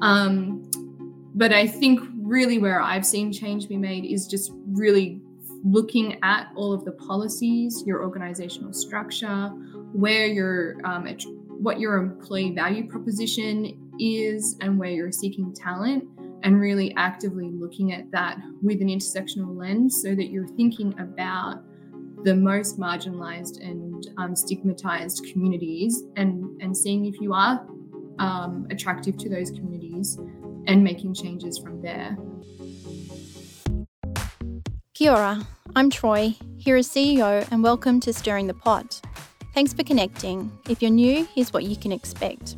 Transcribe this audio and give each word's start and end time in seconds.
Um, 0.00 0.70
but 1.34 1.52
I 1.52 1.66
think 1.66 2.00
really 2.16 2.58
where 2.58 2.80
I've 2.80 3.04
seen 3.04 3.32
change 3.32 3.68
be 3.68 3.76
made 3.76 4.04
is 4.04 4.26
just 4.26 4.52
really 4.68 5.20
looking 5.64 6.18
at 6.22 6.48
all 6.54 6.72
of 6.72 6.84
the 6.84 6.92
policies, 6.92 7.82
your 7.86 8.02
organizational 8.02 8.72
structure, 8.72 9.48
where 9.92 10.26
your 10.26 10.76
um, 10.84 11.08
what 11.48 11.80
your 11.80 11.96
employee 11.96 12.52
value 12.52 12.88
proposition 12.88 13.90
is, 13.98 14.56
and 14.60 14.78
where 14.78 14.90
you're 14.90 15.12
seeking 15.12 15.52
talent, 15.54 16.04
and 16.42 16.60
really 16.60 16.94
actively 16.96 17.50
looking 17.50 17.92
at 17.92 18.10
that 18.10 18.38
with 18.62 18.80
an 18.80 18.88
intersectional 18.88 19.56
lens, 19.56 20.00
so 20.02 20.14
that 20.14 20.26
you're 20.26 20.48
thinking 20.48 20.94
about 20.98 21.62
the 22.24 22.34
most 22.34 22.78
marginalized 22.78 23.60
and 23.60 24.08
um, 24.18 24.36
stigmatized 24.36 25.26
communities, 25.32 26.04
and 26.16 26.60
and 26.62 26.76
seeing 26.76 27.06
if 27.06 27.20
you 27.20 27.32
are 27.32 27.66
um, 28.18 28.66
attractive 28.70 29.16
to 29.18 29.28
those 29.28 29.50
communities 29.50 30.18
and 30.66 30.82
making 30.82 31.14
changes 31.14 31.58
from 31.58 31.82
there. 31.82 32.16
Kia 34.94 35.10
ora, 35.10 35.46
I'm 35.74 35.90
Troy, 35.90 36.36
HERA's 36.58 36.88
CEO, 36.88 37.46
and 37.50 37.62
welcome 37.62 38.00
to 38.00 38.12
Stirring 38.12 38.46
the 38.46 38.54
Pot. 38.54 39.00
Thanks 39.52 39.72
for 39.72 39.82
connecting. 39.82 40.50
If 40.68 40.80
you're 40.80 40.90
new, 40.90 41.26
here's 41.34 41.52
what 41.52 41.64
you 41.64 41.76
can 41.76 41.92
expect. 41.92 42.56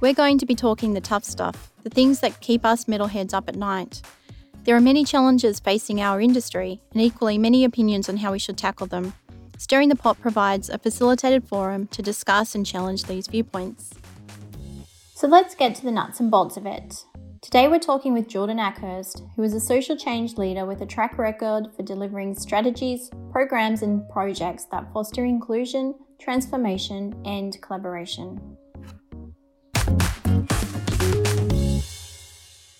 We're 0.00 0.14
going 0.14 0.38
to 0.38 0.46
be 0.46 0.54
talking 0.54 0.94
the 0.94 1.00
tough 1.00 1.24
stuff, 1.24 1.72
the 1.82 1.90
things 1.90 2.20
that 2.20 2.40
keep 2.40 2.64
us 2.64 2.86
metalheads 2.86 3.34
up 3.34 3.48
at 3.48 3.56
night. 3.56 4.02
There 4.64 4.76
are 4.76 4.80
many 4.80 5.04
challenges 5.04 5.58
facing 5.58 6.00
our 6.00 6.20
industry, 6.20 6.80
and 6.92 7.02
equally 7.02 7.36
many 7.36 7.64
opinions 7.64 8.08
on 8.08 8.18
how 8.18 8.32
we 8.32 8.38
should 8.38 8.56
tackle 8.56 8.86
them. 8.86 9.12
Stirring 9.58 9.88
the 9.88 9.96
Pot 9.96 10.20
provides 10.20 10.70
a 10.70 10.78
facilitated 10.78 11.44
forum 11.44 11.86
to 11.88 12.02
discuss 12.02 12.54
and 12.54 12.64
challenge 12.64 13.04
these 13.04 13.26
viewpoints. 13.26 13.90
So 15.22 15.28
let's 15.28 15.54
get 15.54 15.76
to 15.76 15.84
the 15.84 15.92
nuts 15.92 16.18
and 16.18 16.32
bolts 16.32 16.56
of 16.56 16.66
it. 16.66 17.04
Today 17.42 17.68
we're 17.68 17.78
talking 17.78 18.12
with 18.12 18.26
Jordan 18.26 18.58
Ackhurst, 18.58 19.22
who 19.36 19.44
is 19.44 19.54
a 19.54 19.60
social 19.60 19.96
change 19.96 20.36
leader 20.36 20.66
with 20.66 20.80
a 20.80 20.84
track 20.84 21.16
record 21.16 21.68
for 21.76 21.84
delivering 21.84 22.34
strategies, 22.34 23.08
programs, 23.30 23.82
and 23.82 24.02
projects 24.08 24.64
that 24.72 24.92
foster 24.92 25.24
inclusion, 25.24 25.94
transformation, 26.20 27.14
and 27.24 27.56
collaboration. 27.62 28.56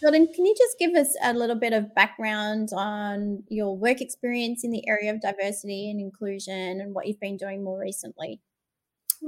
Jordan, 0.00 0.26
can 0.34 0.44
you 0.44 0.54
just 0.58 0.76
give 0.80 0.96
us 0.96 1.14
a 1.22 1.32
little 1.34 1.54
bit 1.54 1.72
of 1.72 1.94
background 1.94 2.70
on 2.72 3.44
your 3.50 3.78
work 3.78 4.00
experience 4.00 4.64
in 4.64 4.72
the 4.72 4.82
area 4.88 5.14
of 5.14 5.20
diversity 5.20 5.88
and 5.88 6.00
inclusion 6.00 6.80
and 6.80 6.92
what 6.92 7.06
you've 7.06 7.20
been 7.20 7.36
doing 7.36 7.62
more 7.62 7.78
recently? 7.78 8.40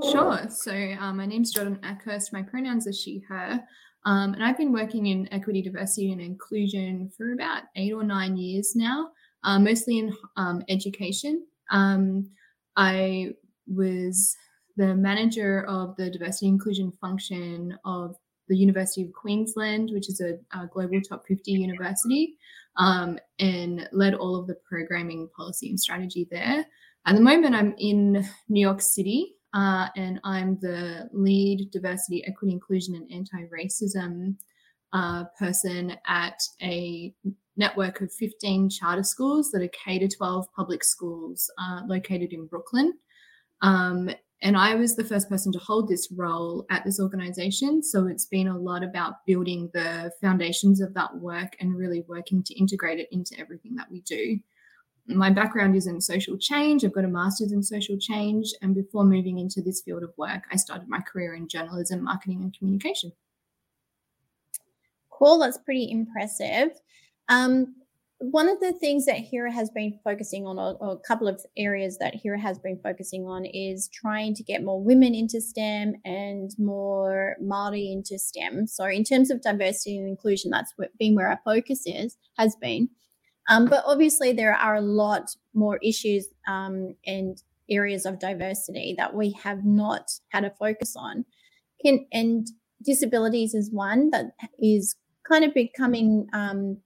Sure. 0.03 0.49
So, 0.51 0.73
um, 0.99 1.19
my 1.19 1.27
name's 1.27 1.53
Jordan 1.53 1.79
Ackhurst. 1.85 2.33
My 2.33 2.43
pronouns 2.43 2.89
are 2.89 2.93
she, 2.93 3.21
her. 3.29 3.63
Um, 4.05 4.35
and 4.35 4.45
I've 4.45 4.59
been 4.59 4.73
working 4.73 5.07
in 5.07 5.33
equity, 5.33 5.63
diversity, 5.63 6.13
and 6.13 6.21
inclusion 6.21 7.11
for 7.17 7.33
about 7.33 7.63
eight 7.77 7.93
or 7.93 8.03
nine 8.03 8.37
years 8.37 8.75
now, 8.75 9.11
uh, 9.45 9.59
mostly 9.59 9.99
in 9.99 10.13
um, 10.37 10.63
education. 10.69 11.47
Um, 11.71 12.29
I 12.77 13.31
was 13.67 14.37
the 14.77 14.95
manager 14.95 15.65
of 15.67 15.97
the 15.97 16.11
diversity 16.11 16.49
inclusion 16.49 16.93
function 17.01 17.79
of 17.85 18.17
the 18.49 18.57
University 18.57 19.05
of 19.05 19.13
Queensland, 19.13 19.91
which 19.93 20.09
is 20.09 20.21
a, 20.21 20.39
a 20.59 20.67
global 20.67 21.01
top 21.01 21.25
50 21.27 21.53
university, 21.53 22.37
um, 22.77 23.19
and 23.39 23.89
led 23.93 24.15
all 24.15 24.37
of 24.37 24.49
the 24.49 24.57
programming, 24.69 25.29
policy, 25.37 25.71
and 25.71 25.79
strategy 25.79 26.27
there. 26.31 26.67
At 27.07 27.15
the 27.15 27.23
moment, 27.23 27.55
I'm 27.55 27.75
in 27.79 28.27
New 28.49 28.61
York 28.61 28.83
City 28.83 29.34
uh, 29.55 29.89
and 29.97 30.21
I'm 30.25 30.59
the 30.61 31.09
lead 31.13 31.71
diversity, 31.71 32.25
equity, 32.27 32.53
inclusion, 32.53 32.97
and 32.97 33.11
anti 33.11 33.47
racism 33.49 34.35
uh, 34.93 35.25
person 35.39 35.97
at 36.07 36.41
a 36.61 37.15
network 37.57 38.01
of 38.01 38.13
15 38.13 38.69
charter 38.69 39.05
schools 39.05 39.51
that 39.53 39.63
are 39.63 39.69
K 39.69 39.99
to 40.01 40.09
12 40.09 40.53
public 40.55 40.83
schools 40.83 41.51
uh, 41.59 41.83
located 41.87 42.33
in 42.33 42.47
Brooklyn. 42.47 42.95
Um, 43.63 44.11
and 44.43 44.57
I 44.57 44.75
was 44.75 44.95
the 44.95 45.05
first 45.05 45.31
person 45.31 45.53
to 45.53 45.59
hold 45.61 45.89
this 45.89 46.09
role 46.15 46.67
at 46.69 46.85
this 46.85 47.01
organization. 47.01 47.83
So 47.83 48.09
it's 48.09 48.27
been 48.27 48.49
a 48.49 48.59
lot 48.59 48.83
about 48.83 49.25
building 49.25 49.71
the 49.73 50.13
foundations 50.21 50.81
of 50.81 50.93
that 50.95 51.17
work 51.17 51.57
and 51.61 51.77
really 51.77 52.05
working 52.09 52.43
to 52.43 52.55
integrate 52.55 52.99
it 52.99 53.09
into 53.11 53.39
everything 53.39 53.75
that 53.77 53.91
we 53.91 54.01
do 54.01 54.39
my 55.07 55.31
background 55.31 55.77
is 55.77 55.87
in 55.87 56.01
social 56.01 56.39
change. 56.39 56.85
I've 56.85 56.95
got 56.95 57.05
a 57.05 57.09
master's 57.09 57.53
in 57.53 57.63
social 57.63 57.99
change. 57.99 58.53
And 58.63 58.75
before 58.75 59.05
moving 59.05 59.39
into 59.39 59.61
this 59.61 59.83
field 59.83 60.03
of 60.03 60.13
work, 60.17 60.45
I 60.51 60.57
started 60.57 60.89
my 60.89 61.01
career 61.01 61.35
in 61.35 61.49
journalism, 61.49 62.03
marketing, 62.03 62.43
and 62.43 62.57
communication. 62.57 63.13
Cool. 65.11 65.39
That's 65.39 65.59
pretty 65.59 65.91
impressive. 65.91 66.71
Um, 67.29 67.75
one 68.19 68.49
of 68.49 68.61
the 68.61 68.73
things 68.73 69.07
that 69.07 69.19
HERA 69.19 69.53
has 69.53 69.71
been 69.71 69.99
focusing 70.03 70.47
on, 70.47 70.59
or, 70.59 70.77
or, 70.81 70.93
a 70.93 70.99
couple 70.99 71.29
of 71.29 71.45
areas 71.57 71.99
that 71.99 72.15
HERA 72.15 72.41
has 72.41 72.59
been 72.59 72.79
focusing 72.83 73.27
on, 73.27 73.45
is 73.45 73.89
trying 73.89 74.35
to 74.35 74.43
get 74.43 74.63
more 74.63 74.83
women 74.83 75.15
into 75.15 75.41
STEM 75.41 75.95
and 76.05 76.53
more 76.59 77.37
Māori 77.43 77.93
into 77.93 78.19
STEM. 78.19 78.67
So, 78.67 78.85
in 78.87 79.05
terms 79.05 79.31
of 79.31 79.43
diversity 79.43 79.99
and 79.99 80.09
inclusion, 80.09 80.51
that's 80.51 80.73
been 80.99 81.15
where 81.15 81.29
our 81.29 81.41
focus 81.45 81.83
is, 81.87 82.17
has 82.39 82.57
been. 82.57 82.89
Um, 83.49 83.67
but 83.67 83.83
obviously, 83.87 84.33
there 84.33 84.55
are 84.55 84.75
a 84.75 84.81
lot 84.81 85.31
more 85.53 85.79
issues 85.83 86.29
um, 86.49 86.95
and 87.07 87.43
areas 87.71 88.07
of 88.07 88.19
diversity 88.19 88.95
that 88.99 89.15
we 89.15 89.33
have 89.43 89.65
not 89.65 90.11
had 90.31 90.45
a 90.45 90.51
focus 90.51 90.97
on. 90.97 91.25
Can, 91.85 92.07
and 92.13 92.47
disabilities 92.83 93.55
is 93.55 93.71
one 93.71 94.11
that 94.11 94.27
is 94.59 94.97
kind 95.29 95.45
of 95.45 95.55
becoming 95.55 96.27
um, 96.33 96.79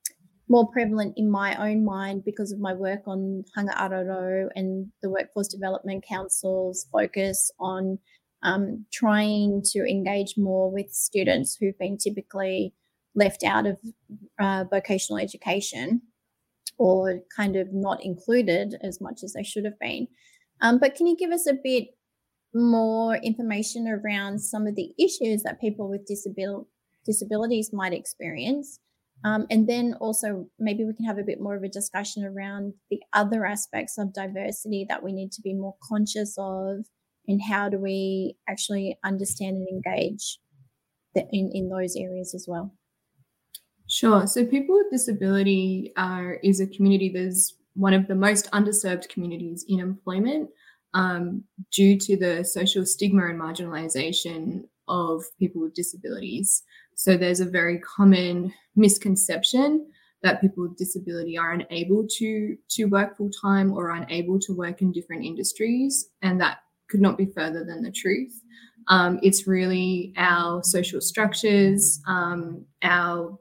more 0.48 0.68
prevalent 0.70 1.14
in 1.16 1.30
my 1.30 1.54
own 1.56 1.84
mind 1.84 2.24
because 2.24 2.52
of 2.52 2.58
my 2.58 2.72
work 2.72 3.02
on 3.06 3.44
Hanga-Aro-Rau 3.54 4.48
and 4.54 4.90
the 5.02 5.10
Workforce 5.10 5.48
Development 5.48 6.04
Council's 6.08 6.86
focus 6.90 7.50
on 7.60 7.98
um, 8.42 8.86
trying 8.92 9.62
to 9.72 9.80
engage 9.80 10.34
more 10.36 10.70
with 10.70 10.92
students 10.92 11.56
who've 11.56 11.78
been 11.78 11.98
typically 11.98 12.72
left 13.14 13.42
out 13.44 13.66
of 13.66 13.78
uh, 14.38 14.64
vocational 14.70 15.20
education 15.20 16.02
or 16.78 17.20
kind 17.34 17.56
of 17.56 17.72
not 17.72 18.04
included 18.04 18.76
as 18.82 19.00
much 19.00 19.22
as 19.22 19.32
they 19.32 19.42
should 19.42 19.64
have 19.64 19.78
been. 19.78 20.06
Um, 20.60 20.78
but 20.78 20.94
can 20.94 21.06
you 21.06 21.16
give 21.16 21.30
us 21.30 21.46
a 21.46 21.54
bit 21.62 21.88
more 22.54 23.16
information 23.16 23.86
around 23.86 24.40
some 24.40 24.66
of 24.66 24.74
the 24.74 24.92
issues 24.98 25.42
that 25.42 25.60
people 25.60 25.88
with 25.88 26.08
disabil- 26.08 26.66
disabilities 27.04 27.70
might 27.72 27.92
experience? 27.92 28.80
Um, 29.24 29.46
and 29.50 29.68
then 29.68 29.94
also, 30.00 30.46
maybe 30.60 30.84
we 30.84 30.94
can 30.94 31.04
have 31.04 31.18
a 31.18 31.24
bit 31.24 31.40
more 31.40 31.56
of 31.56 31.64
a 31.64 31.68
discussion 31.68 32.24
around 32.24 32.74
the 32.88 33.00
other 33.12 33.44
aspects 33.44 33.98
of 33.98 34.14
diversity 34.14 34.86
that 34.88 35.02
we 35.02 35.12
need 35.12 35.32
to 35.32 35.42
be 35.42 35.54
more 35.54 35.74
conscious 35.82 36.36
of, 36.38 36.84
and 37.26 37.42
how 37.42 37.68
do 37.68 37.78
we 37.78 38.36
actually 38.48 38.96
understand 39.04 39.56
and 39.56 39.68
engage 39.68 40.38
in, 41.16 41.50
in 41.52 41.68
those 41.68 41.96
areas 41.96 42.32
as 42.34 42.46
well. 42.48 42.72
Sure. 43.88 44.26
So 44.26 44.44
people 44.44 44.76
with 44.76 44.90
disability 44.90 45.92
are 45.96 46.34
is 46.44 46.60
a 46.60 46.66
community 46.66 47.08
that's 47.08 47.54
one 47.74 47.94
of 47.94 48.06
the 48.06 48.14
most 48.14 48.50
underserved 48.52 49.08
communities 49.08 49.64
in 49.68 49.80
employment 49.80 50.50
um, 50.94 51.44
due 51.72 51.98
to 51.98 52.16
the 52.16 52.44
social 52.44 52.84
stigma 52.84 53.26
and 53.26 53.40
marginalization 53.40 54.64
of 54.88 55.24
people 55.38 55.62
with 55.62 55.74
disabilities. 55.74 56.62
So 56.94 57.16
there's 57.16 57.40
a 57.40 57.46
very 57.46 57.78
common 57.80 58.52
misconception 58.76 59.86
that 60.22 60.40
people 60.40 60.64
with 60.64 60.76
disability 60.76 61.38
are 61.38 61.52
unable 61.52 62.06
to 62.18 62.56
to 62.68 62.84
work 62.86 63.16
full 63.16 63.30
time 63.30 63.72
or 63.72 63.90
unable 63.90 64.38
to 64.40 64.52
work 64.52 64.82
in 64.82 64.92
different 64.92 65.24
industries, 65.24 66.10
and 66.20 66.40
that 66.40 66.58
could 66.90 67.00
not 67.00 67.16
be 67.16 67.26
further 67.26 67.64
than 67.64 67.82
the 67.82 67.92
truth. 67.92 68.42
Um, 68.88 69.18
it's 69.22 69.46
really 69.46 70.12
our 70.16 70.62
social 70.62 71.00
structures, 71.00 72.00
um, 72.06 72.64
our 72.82 73.38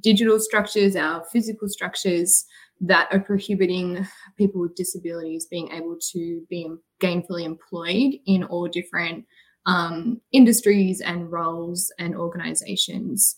digital 0.00 0.38
structures, 0.38 0.96
our 0.96 1.24
physical 1.32 1.68
structures 1.68 2.44
that 2.80 3.08
are 3.10 3.20
prohibiting 3.20 4.06
people 4.36 4.60
with 4.60 4.76
disabilities 4.76 5.46
being 5.46 5.70
able 5.72 5.96
to 6.12 6.46
be 6.48 6.70
gainfully 7.00 7.44
employed 7.44 8.14
in 8.26 8.44
all 8.44 8.68
different 8.68 9.24
um, 9.66 10.20
industries 10.32 11.00
and 11.00 11.30
roles 11.30 11.92
and 11.98 12.16
organizations. 12.16 13.36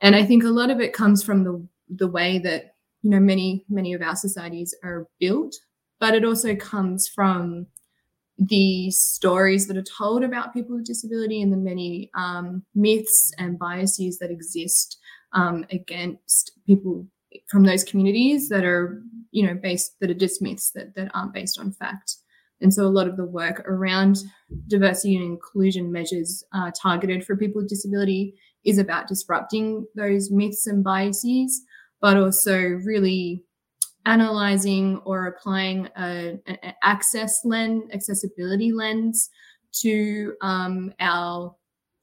And 0.00 0.14
I 0.14 0.24
think 0.24 0.44
a 0.44 0.48
lot 0.48 0.70
of 0.70 0.80
it 0.80 0.92
comes 0.92 1.22
from 1.22 1.44
the 1.44 1.66
the 1.88 2.08
way 2.08 2.38
that 2.38 2.74
you 3.02 3.10
know 3.10 3.20
many 3.20 3.64
many 3.68 3.92
of 3.92 4.02
our 4.02 4.16
societies 4.16 4.74
are 4.82 5.06
built, 5.20 5.54
but 6.00 6.14
it 6.14 6.24
also 6.24 6.54
comes 6.54 7.08
from 7.08 7.66
the 8.38 8.90
stories 8.90 9.66
that 9.68 9.76
are 9.76 9.82
told 9.82 10.24
about 10.24 10.52
people 10.52 10.76
with 10.76 10.86
disability 10.86 11.40
and 11.40 11.52
the 11.52 11.56
many 11.56 12.10
um, 12.14 12.64
myths 12.74 13.32
and 13.38 13.58
biases 13.58 14.18
that 14.18 14.30
exist 14.30 14.98
um, 15.34 15.66
against 15.70 16.52
people 16.66 17.06
from 17.48 17.64
those 17.64 17.84
communities 17.84 18.48
that 18.48 18.64
are, 18.64 19.02
you 19.30 19.46
know, 19.46 19.54
based 19.54 19.96
that 20.00 20.10
are 20.10 20.14
myths 20.40 20.70
that 20.70 20.94
that 20.94 21.10
aren't 21.14 21.34
based 21.34 21.58
on 21.58 21.72
fact. 21.72 22.16
And 22.60 22.72
so 22.72 22.84
a 22.84 22.88
lot 22.88 23.08
of 23.08 23.16
the 23.16 23.26
work 23.26 23.60
around 23.68 24.18
diversity 24.68 25.16
and 25.16 25.24
inclusion 25.24 25.92
measures 25.92 26.44
uh, 26.54 26.70
targeted 26.80 27.24
for 27.24 27.36
people 27.36 27.60
with 27.60 27.68
disability 27.68 28.34
is 28.64 28.78
about 28.78 29.08
disrupting 29.08 29.86
those 29.94 30.30
myths 30.30 30.66
and 30.66 30.82
biases, 30.82 31.62
but 32.00 32.16
also 32.16 32.56
really 32.56 33.44
analyzing 34.06 34.98
or 35.04 35.26
applying 35.26 35.88
an 35.96 36.40
access 36.82 37.40
lens, 37.44 37.84
accessibility 37.92 38.72
lens 38.72 39.30
to 39.72 40.34
um, 40.40 40.92
our 41.00 41.54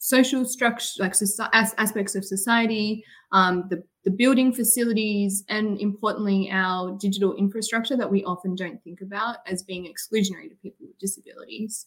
social 0.01 0.43
structure, 0.43 1.03
like 1.03 1.11
as, 1.11 1.39
aspects 1.77 2.15
of 2.15 2.25
society, 2.25 3.05
um, 3.31 3.65
the, 3.69 3.83
the 4.03 4.09
building 4.09 4.51
facilities, 4.51 5.43
and 5.47 5.79
importantly, 5.79 6.49
our 6.51 6.97
digital 6.99 7.35
infrastructure 7.35 7.95
that 7.95 8.09
we 8.09 8.23
often 8.23 8.55
don't 8.55 8.83
think 8.83 9.01
about 9.01 9.37
as 9.45 9.61
being 9.61 9.85
exclusionary 9.85 10.49
to 10.49 10.55
people 10.55 10.87
with 10.87 10.97
disabilities. 10.97 11.85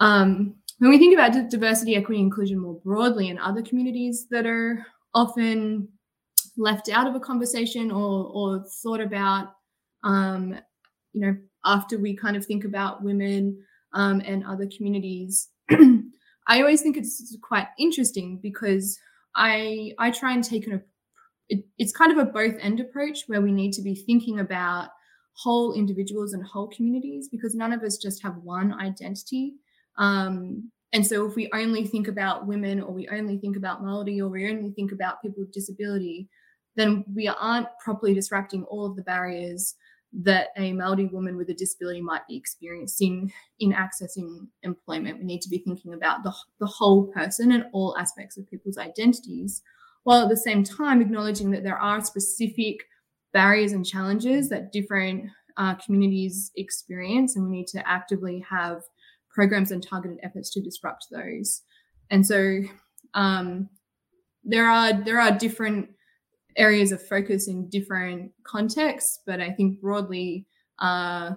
Um, 0.00 0.56
when 0.78 0.90
we 0.90 0.98
think 0.98 1.14
about 1.14 1.48
diversity, 1.50 1.94
equity, 1.94 2.20
inclusion 2.20 2.58
more 2.58 2.80
broadly 2.84 3.28
in 3.28 3.38
other 3.38 3.62
communities 3.62 4.26
that 4.32 4.44
are 4.44 4.84
often 5.14 5.86
left 6.56 6.88
out 6.88 7.06
of 7.06 7.14
a 7.14 7.20
conversation 7.20 7.92
or, 7.92 8.28
or 8.34 8.64
thought 8.82 9.00
about, 9.00 9.54
um, 10.02 10.58
you 11.12 11.20
know, 11.20 11.36
after 11.64 11.96
we 11.96 12.16
kind 12.16 12.36
of 12.36 12.44
think 12.44 12.64
about 12.64 13.04
women 13.04 13.56
um, 13.94 14.20
and 14.24 14.44
other 14.44 14.68
communities, 14.76 15.50
I 16.50 16.60
always 16.60 16.82
think 16.82 16.96
it's 16.96 17.36
quite 17.42 17.68
interesting 17.78 18.38
because 18.42 18.98
I 19.36 19.92
I 19.98 20.10
try 20.10 20.32
and 20.32 20.42
take 20.42 20.66
an 20.66 20.82
it, 21.48 21.64
it's 21.78 21.92
kind 21.92 22.10
of 22.10 22.18
a 22.18 22.30
both 22.30 22.56
end 22.60 22.80
approach 22.80 23.20
where 23.28 23.40
we 23.40 23.52
need 23.52 23.72
to 23.74 23.82
be 23.82 23.94
thinking 23.94 24.40
about 24.40 24.88
whole 25.34 25.72
individuals 25.72 26.32
and 26.34 26.44
whole 26.44 26.66
communities 26.68 27.28
because 27.30 27.54
none 27.54 27.72
of 27.72 27.82
us 27.82 27.96
just 27.98 28.20
have 28.22 28.36
one 28.38 28.74
identity. 28.80 29.54
Um, 29.96 30.70
and 30.92 31.06
so 31.06 31.24
if 31.24 31.36
we 31.36 31.48
only 31.54 31.86
think 31.86 32.08
about 32.08 32.48
women 32.48 32.80
or 32.80 32.92
we 32.92 33.08
only 33.08 33.38
think 33.38 33.56
about 33.56 33.82
Maori 33.82 34.20
or 34.20 34.28
we 34.28 34.50
only 34.50 34.72
think 34.72 34.90
about 34.90 35.22
people 35.22 35.40
with 35.40 35.52
disability, 35.52 36.28
then 36.74 37.04
we 37.14 37.28
aren't 37.28 37.68
properly 37.78 38.12
disrupting 38.12 38.64
all 38.64 38.86
of 38.86 38.96
the 38.96 39.02
barriers 39.02 39.76
that 40.12 40.48
a 40.56 40.72
Maori 40.72 41.06
woman 41.06 41.36
with 41.36 41.50
a 41.50 41.54
disability 41.54 42.00
might 42.00 42.26
be 42.26 42.36
experiencing 42.36 43.32
in 43.60 43.72
accessing 43.72 44.48
employment. 44.62 45.18
We 45.18 45.24
need 45.24 45.42
to 45.42 45.48
be 45.48 45.58
thinking 45.58 45.94
about 45.94 46.24
the, 46.24 46.34
the 46.58 46.66
whole 46.66 47.06
person 47.06 47.52
and 47.52 47.66
all 47.72 47.96
aspects 47.96 48.36
of 48.36 48.50
people's 48.50 48.78
identities, 48.78 49.62
while 50.02 50.22
at 50.22 50.28
the 50.28 50.36
same 50.36 50.64
time 50.64 51.00
acknowledging 51.00 51.50
that 51.52 51.62
there 51.62 51.78
are 51.78 52.00
specific 52.00 52.86
barriers 53.32 53.72
and 53.72 53.86
challenges 53.86 54.48
that 54.48 54.72
different 54.72 55.30
uh, 55.56 55.74
communities 55.76 56.50
experience, 56.56 57.36
and 57.36 57.44
we 57.44 57.58
need 57.58 57.66
to 57.68 57.88
actively 57.88 58.44
have 58.48 58.82
programs 59.32 59.70
and 59.70 59.86
targeted 59.86 60.18
efforts 60.22 60.50
to 60.50 60.60
disrupt 60.60 61.06
those. 61.10 61.62
And 62.10 62.26
so 62.26 62.62
um, 63.14 63.68
there 64.42 64.68
are 64.68 64.92
there 64.92 65.20
are 65.20 65.30
different 65.30 65.90
areas 66.56 66.92
of 66.92 67.06
focus 67.06 67.48
in 67.48 67.68
different 67.68 68.32
contexts, 68.44 69.20
but 69.26 69.40
I 69.40 69.50
think 69.50 69.80
broadly, 69.80 70.46
uh, 70.78 71.32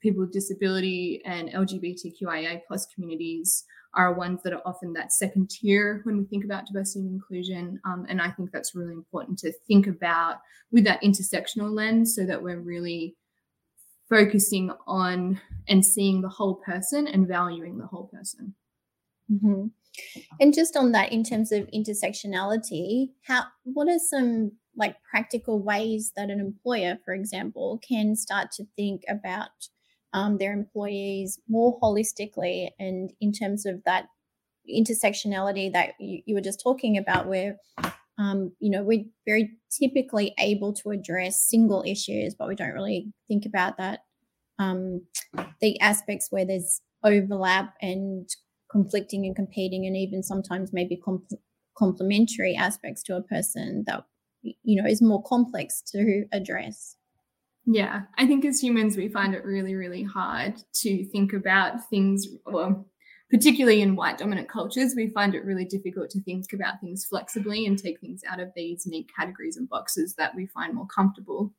people 0.00 0.20
with 0.20 0.32
disability 0.32 1.22
and 1.24 1.48
LGBTQIA 1.50 2.60
plus 2.68 2.86
communities 2.94 3.64
are 3.94 4.12
ones 4.12 4.40
that 4.44 4.52
are 4.52 4.62
often 4.66 4.92
that 4.92 5.12
second 5.12 5.48
tier 5.50 6.00
when 6.04 6.18
we 6.18 6.24
think 6.24 6.44
about 6.44 6.66
diversity 6.66 7.00
and 7.00 7.14
inclusion. 7.14 7.80
Um, 7.84 8.06
and 8.08 8.20
I 8.20 8.30
think 8.30 8.52
that's 8.52 8.74
really 8.74 8.92
important 8.92 9.38
to 9.40 9.52
think 9.66 9.86
about 9.86 10.36
with 10.70 10.84
that 10.84 11.02
intersectional 11.02 11.74
lens 11.74 12.14
so 12.14 12.26
that 12.26 12.42
we're 12.42 12.60
really 12.60 13.16
focusing 14.08 14.70
on 14.86 15.40
and 15.68 15.84
seeing 15.84 16.20
the 16.20 16.28
whole 16.28 16.56
person 16.56 17.06
and 17.08 17.26
valuing 17.26 17.78
the 17.78 17.86
whole 17.86 18.06
person. 18.06 18.54
Mm-hmm. 19.32 19.66
And 20.40 20.54
just 20.54 20.76
on 20.76 20.92
that, 20.92 21.12
in 21.12 21.24
terms 21.24 21.52
of 21.52 21.68
intersectionality, 21.74 23.10
how 23.26 23.44
what 23.64 23.88
are 23.88 23.98
some 23.98 24.52
like 24.76 24.96
practical 25.10 25.62
ways 25.62 26.12
that 26.16 26.30
an 26.30 26.40
employer, 26.40 26.98
for 27.04 27.14
example, 27.14 27.80
can 27.86 28.14
start 28.14 28.50
to 28.52 28.64
think 28.76 29.02
about 29.08 29.50
um, 30.12 30.38
their 30.38 30.52
employees 30.52 31.38
more 31.48 31.78
holistically 31.80 32.68
and 32.78 33.12
in 33.20 33.32
terms 33.32 33.66
of 33.66 33.82
that 33.84 34.06
intersectionality 34.70 35.72
that 35.72 35.94
you, 36.00 36.22
you 36.26 36.34
were 36.34 36.40
just 36.40 36.60
talking 36.62 36.98
about, 36.98 37.26
where 37.26 37.56
um, 38.18 38.52
you 38.60 38.70
know 38.70 38.82
we're 38.82 39.04
very 39.26 39.50
typically 39.70 40.34
able 40.38 40.72
to 40.72 40.90
address 40.90 41.42
single 41.42 41.82
issues, 41.86 42.34
but 42.34 42.48
we 42.48 42.54
don't 42.54 42.72
really 42.72 43.12
think 43.28 43.46
about 43.46 43.76
that 43.78 44.00
um, 44.58 45.02
the 45.60 45.78
aspects 45.80 46.28
where 46.30 46.44
there's 46.44 46.80
overlap 47.04 47.74
and 47.80 48.28
conflicting 48.70 49.24
and 49.26 49.36
competing 49.36 49.86
and 49.86 49.96
even 49.96 50.22
sometimes 50.22 50.72
maybe 50.72 51.00
complementary 51.76 52.54
aspects 52.56 53.02
to 53.04 53.16
a 53.16 53.22
person 53.22 53.84
that 53.86 54.04
you 54.42 54.80
know 54.80 54.88
is 54.88 55.02
more 55.02 55.22
complex 55.22 55.82
to 55.82 56.24
address. 56.32 56.96
Yeah 57.66 58.02
i 58.16 58.26
think 58.26 58.44
as 58.44 58.62
humans 58.62 58.96
we 58.96 59.08
find 59.08 59.34
it 59.34 59.44
really 59.44 59.74
really 59.74 60.04
hard 60.04 60.54
to 60.74 61.04
think 61.06 61.32
about 61.32 61.88
things 61.90 62.26
well 62.46 62.86
particularly 63.28 63.82
in 63.82 63.96
white 63.96 64.18
dominant 64.18 64.48
cultures 64.48 64.94
we 64.96 65.08
find 65.08 65.34
it 65.34 65.44
really 65.44 65.64
difficult 65.64 66.08
to 66.10 66.22
think 66.22 66.44
about 66.52 66.80
things 66.80 67.04
flexibly 67.04 67.66
and 67.66 67.76
take 67.76 68.00
things 68.00 68.22
out 68.30 68.38
of 68.38 68.52
these 68.54 68.86
neat 68.86 69.10
categories 69.18 69.56
and 69.56 69.68
boxes 69.68 70.14
that 70.14 70.32
we 70.36 70.46
find 70.46 70.74
more 70.74 70.86
comfortable. 70.86 71.52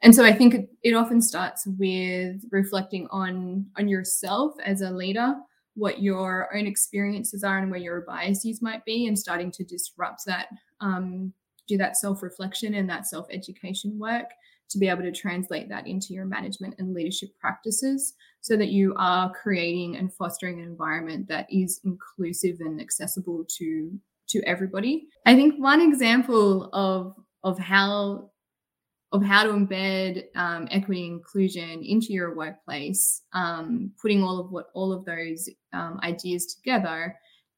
And 0.00 0.14
so 0.14 0.24
i 0.24 0.32
think 0.32 0.54
it, 0.54 0.70
it 0.82 0.94
often 0.94 1.20
starts 1.20 1.66
with 1.66 2.42
reflecting 2.50 3.06
on 3.10 3.66
on 3.76 3.86
yourself 3.86 4.54
as 4.64 4.80
a 4.80 4.90
leader 4.90 5.34
what 5.80 6.02
your 6.02 6.54
own 6.54 6.66
experiences 6.66 7.42
are 7.42 7.58
and 7.58 7.70
where 7.70 7.80
your 7.80 8.02
biases 8.02 8.60
might 8.60 8.84
be 8.84 9.06
and 9.06 9.18
starting 9.18 9.50
to 9.50 9.64
disrupt 9.64 10.26
that 10.26 10.48
um, 10.82 11.32
do 11.66 11.78
that 11.78 11.96
self-reflection 11.96 12.74
and 12.74 12.88
that 12.88 13.06
self-education 13.06 13.98
work 13.98 14.26
to 14.68 14.78
be 14.78 14.88
able 14.88 15.02
to 15.02 15.10
translate 15.10 15.70
that 15.70 15.86
into 15.86 16.12
your 16.12 16.26
management 16.26 16.74
and 16.78 16.92
leadership 16.92 17.30
practices 17.40 18.12
so 18.42 18.58
that 18.58 18.68
you 18.68 18.94
are 18.98 19.32
creating 19.32 19.96
and 19.96 20.12
fostering 20.12 20.60
an 20.60 20.66
environment 20.66 21.26
that 21.28 21.46
is 21.50 21.80
inclusive 21.84 22.60
and 22.60 22.78
accessible 22.78 23.44
to 23.48 23.98
to 24.28 24.40
everybody. 24.46 25.08
I 25.26 25.34
think 25.34 25.54
one 25.58 25.80
example 25.80 26.68
of 26.74 27.14
of 27.42 27.58
how 27.58 28.29
of 29.12 29.24
how 29.24 29.42
to 29.42 29.50
embed 29.50 30.24
um, 30.36 30.68
equity 30.70 31.06
and 31.06 31.18
inclusion 31.18 31.82
into 31.82 32.12
your 32.12 32.36
workplace, 32.36 33.22
um, 33.32 33.90
putting 34.00 34.22
all 34.22 34.38
of 34.38 34.50
what 34.52 34.66
all 34.74 34.92
of 34.92 35.04
those 35.04 35.48
um, 35.72 35.98
ideas 36.02 36.54
together, 36.54 37.16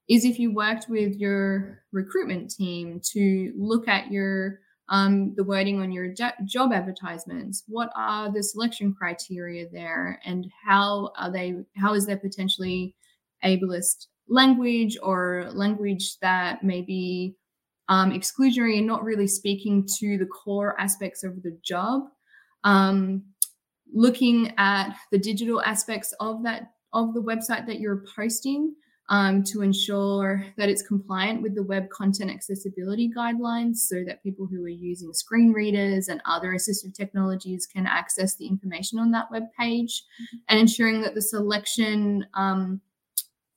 is 0.08 0.24
if 0.24 0.38
you 0.38 0.54
worked 0.54 0.86
with 0.88 1.14
your 1.16 1.82
recruitment 1.92 2.50
team 2.50 3.00
to 3.12 3.52
look 3.56 3.88
at 3.88 4.10
your 4.10 4.60
um, 4.88 5.34
the 5.36 5.44
wording 5.44 5.80
on 5.80 5.92
your 5.92 6.12
job 6.44 6.72
advertisements. 6.72 7.64
What 7.66 7.90
are 7.96 8.30
the 8.30 8.42
selection 8.42 8.94
criteria 8.94 9.68
there, 9.70 10.20
and 10.24 10.50
how 10.64 11.12
are 11.18 11.30
they? 11.30 11.64
How 11.76 11.94
is 11.94 12.06
there 12.06 12.18
potentially 12.18 12.94
ableist 13.44 14.06
language 14.28 14.96
or 15.02 15.50
language 15.52 16.18
that 16.20 16.62
may 16.62 16.82
be 16.82 17.36
um, 17.92 18.10
exclusionary 18.10 18.78
and 18.78 18.86
not 18.86 19.04
really 19.04 19.26
speaking 19.26 19.86
to 19.98 20.16
the 20.16 20.24
core 20.24 20.80
aspects 20.80 21.22
of 21.22 21.42
the 21.42 21.58
job. 21.62 22.04
Um, 22.64 23.24
looking 23.92 24.54
at 24.56 24.96
the 25.10 25.18
digital 25.18 25.60
aspects 25.60 26.14
of 26.18 26.42
that 26.44 26.70
of 26.94 27.12
the 27.12 27.22
website 27.22 27.66
that 27.66 27.80
you're 27.80 28.04
posting 28.16 28.74
um, 29.10 29.42
to 29.44 29.60
ensure 29.60 30.42
that 30.56 30.70
it's 30.70 30.80
compliant 30.80 31.42
with 31.42 31.54
the 31.54 31.62
web 31.62 31.90
content 31.90 32.30
accessibility 32.30 33.10
guidelines 33.14 33.76
so 33.76 34.02
that 34.06 34.22
people 34.22 34.46
who 34.46 34.64
are 34.64 34.68
using 34.68 35.12
screen 35.12 35.52
readers 35.52 36.08
and 36.08 36.22
other 36.24 36.52
assistive 36.52 36.94
technologies 36.94 37.66
can 37.66 37.86
access 37.86 38.36
the 38.36 38.46
information 38.46 38.98
on 38.98 39.10
that 39.10 39.30
web 39.30 39.44
page 39.58 40.02
mm-hmm. 40.02 40.36
and 40.48 40.60
ensuring 40.60 41.02
that 41.02 41.14
the 41.14 41.20
selection 41.20 42.24
um, 42.34 42.80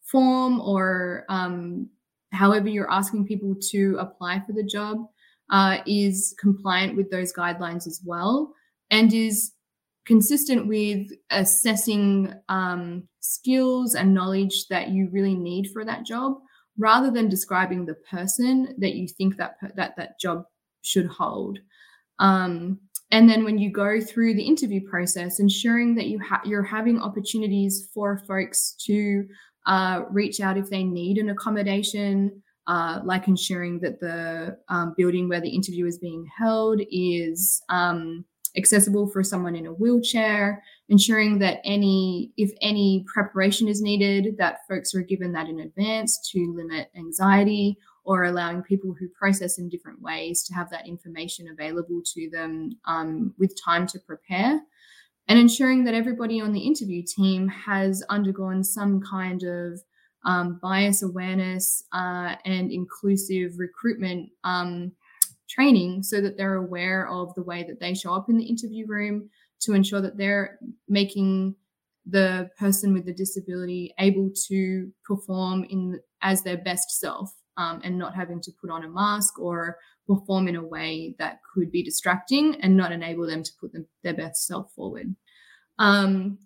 form 0.02 0.60
or 0.60 1.24
um, 1.30 1.90
however 2.36 2.68
you're 2.68 2.92
asking 2.92 3.26
people 3.26 3.56
to 3.72 3.98
apply 4.00 4.42
for 4.46 4.54
the 4.54 4.64
job 4.64 4.98
uh, 5.52 5.78
is 5.86 6.36
compliant 6.40 6.96
with 6.96 7.10
those 7.12 7.34
guidelines 7.34 7.88
as 7.88 8.02
well 8.04 8.54
and 8.92 9.14
is 9.14 9.54
consistent 10.06 10.68
with 10.68 11.10
assessing 11.32 12.34
um, 12.50 13.04
skills 13.20 13.96
and 13.96 14.14
knowledge 14.14 14.68
that 14.68 14.90
you 14.90 15.10
really 15.12 15.36
need 15.36 15.70
for 15.72 15.84
that 15.84 16.06
job 16.06 16.36
rather 16.78 17.10
than 17.10 17.30
describing 17.30 17.86
the 17.86 17.96
person 18.10 18.76
that 18.78 18.94
you 18.94 19.08
think 19.08 19.38
that 19.38 19.56
that 19.76 19.96
that 19.96 20.20
job 20.20 20.46
should 20.82 21.08
hold. 21.08 21.60
Um, 22.20 22.80
and 23.12 23.30
then 23.30 23.44
when 23.44 23.58
you 23.58 23.72
go 23.72 24.00
through 24.02 24.36
the 24.36 24.44
interview 24.44 24.88
process 24.88 25.40
ensuring 25.40 25.96
that 25.96 26.08
you 26.08 26.20
ha- 26.20 26.42
you're 26.46 26.64
having 26.64 27.00
opportunities 27.00 27.90
for 27.94 28.24
folks 28.28 28.76
to 28.86 29.28
uh, 29.66 30.04
reach 30.10 30.40
out 30.40 30.58
if 30.58 30.70
they 30.70 30.84
need 30.84 31.18
an 31.18 31.30
accommodation, 31.30 32.42
uh, 32.68 33.00
like 33.04 33.28
ensuring 33.28 33.80
that 33.80 34.00
the 34.00 34.58
um, 34.70 34.94
building 34.98 35.30
where 35.30 35.42
the 35.42 35.50
interview 35.50 35.86
is 35.86 35.98
being 35.98 36.26
held 36.38 36.82
is 36.92 37.62
um, 37.70 38.26
accessible 38.58 39.08
for 39.08 39.24
someone 39.24 39.56
in 39.56 39.66
a 39.66 39.74
wheelchair, 39.74 40.64
ensuring 40.90 41.40
that 41.40 41.60
any, 41.64 42.32
if 42.38 42.52
any 42.62 43.06
preparation 43.12 43.68
is 43.68 43.82
needed, 43.82 44.38
that 44.38 44.60
folks 44.68 44.96
are 44.96 45.02
given 45.02 45.32
that 45.34 45.48
in 45.48 45.60
advance 45.60 46.30
to 46.32 46.54
limit 46.56 46.90
anxiety 46.96 47.78
or 48.04 48.26
allowing 48.26 48.62
people 48.62 48.96
who 48.98 49.10
process 49.10 49.58
in 49.58 49.68
different 49.68 50.02
ways 50.02 50.44
to 50.44 50.54
have 50.54 50.70
that 50.70 50.88
information 50.88 51.48
available 51.50 52.02
to 52.06 52.30
them 52.30 52.70
um, 52.86 53.34
with 53.40 53.60
time 53.62 53.88
to 53.88 54.00
prepare 54.00 54.62
and 55.28 55.40
ensuring 55.40 55.84
that 55.84 55.94
everybody 55.94 56.40
on 56.40 56.54
the 56.54 56.60
interview 56.60 57.04
team 57.04 57.48
has 57.48 58.04
undergone 58.10 58.64
some 58.64 59.02
kind 59.02 59.44
of 59.44 59.80
um, 60.26 60.60
bias 60.62 61.04
awareness 61.04 61.84
uh, 61.94 62.36
and 62.46 62.72
inclusive 62.72 63.54
recruitment 63.58 64.30
um, 64.44 64.92
training 65.48 66.04
so 66.04 66.22
that 66.22 66.38
they're 66.38 66.56
aware 66.56 67.08
of 67.10 67.34
the 67.36 67.44
way 67.44 67.64
that 67.64 67.80
they 67.80 67.94
show 67.94 68.14
up 68.14 68.30
in 68.30 68.38
the 68.38 68.46
interview 68.46 68.86
room 68.88 69.30
to 69.62 69.74
ensure 69.74 70.02
that 70.02 70.18
they're 70.18 70.60
making 70.88 71.56
the 72.08 72.50
person 72.58 72.94
with 72.94 73.06
the 73.06 73.14
disability 73.14 73.94
able 74.00 74.30
to 74.48 74.92
perform 75.04 75.64
in 75.70 76.00
as 76.22 76.44
their 76.44 76.58
best 76.58 77.00
self 77.00 77.34
um, 77.58 77.82
and 77.84 77.98
not 77.98 78.16
having 78.16 78.42
to 78.42 78.52
put 78.60 78.70
on 78.70 78.84
a 78.84 78.90
mask 78.90 79.40
or 79.40 79.78
perform 80.08 80.48
in 80.48 80.56
a 80.56 80.64
way 80.64 81.16
that 81.20 81.40
could 81.54 81.72
be 81.72 81.84
distracting 81.84 82.56
and 82.62 82.78
not 82.78 82.92
enable 82.92 83.26
them 83.26 83.44
to 83.44 83.52
put 83.60 83.74
them, 83.74 83.86
their 84.04 84.14
best 84.14 84.46
self 84.46 84.72
forward. 84.74 85.16
Um, 85.80 86.38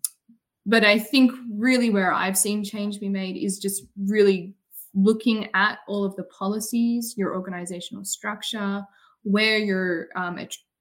but 0.65 0.83
I 0.83 0.99
think 0.99 1.31
really 1.51 1.89
where 1.89 2.13
I've 2.13 2.37
seen 2.37 2.63
change 2.63 2.99
be 2.99 3.09
made 3.09 3.37
is 3.37 3.59
just 3.59 3.83
really 3.97 4.55
looking 4.93 5.49
at 5.53 5.79
all 5.87 6.03
of 6.03 6.15
the 6.15 6.23
policies, 6.23 7.15
your 7.17 7.33
organizational 7.35 8.05
structure, 8.05 8.83
where 9.23 9.57
your 9.57 10.09
um, 10.15 10.39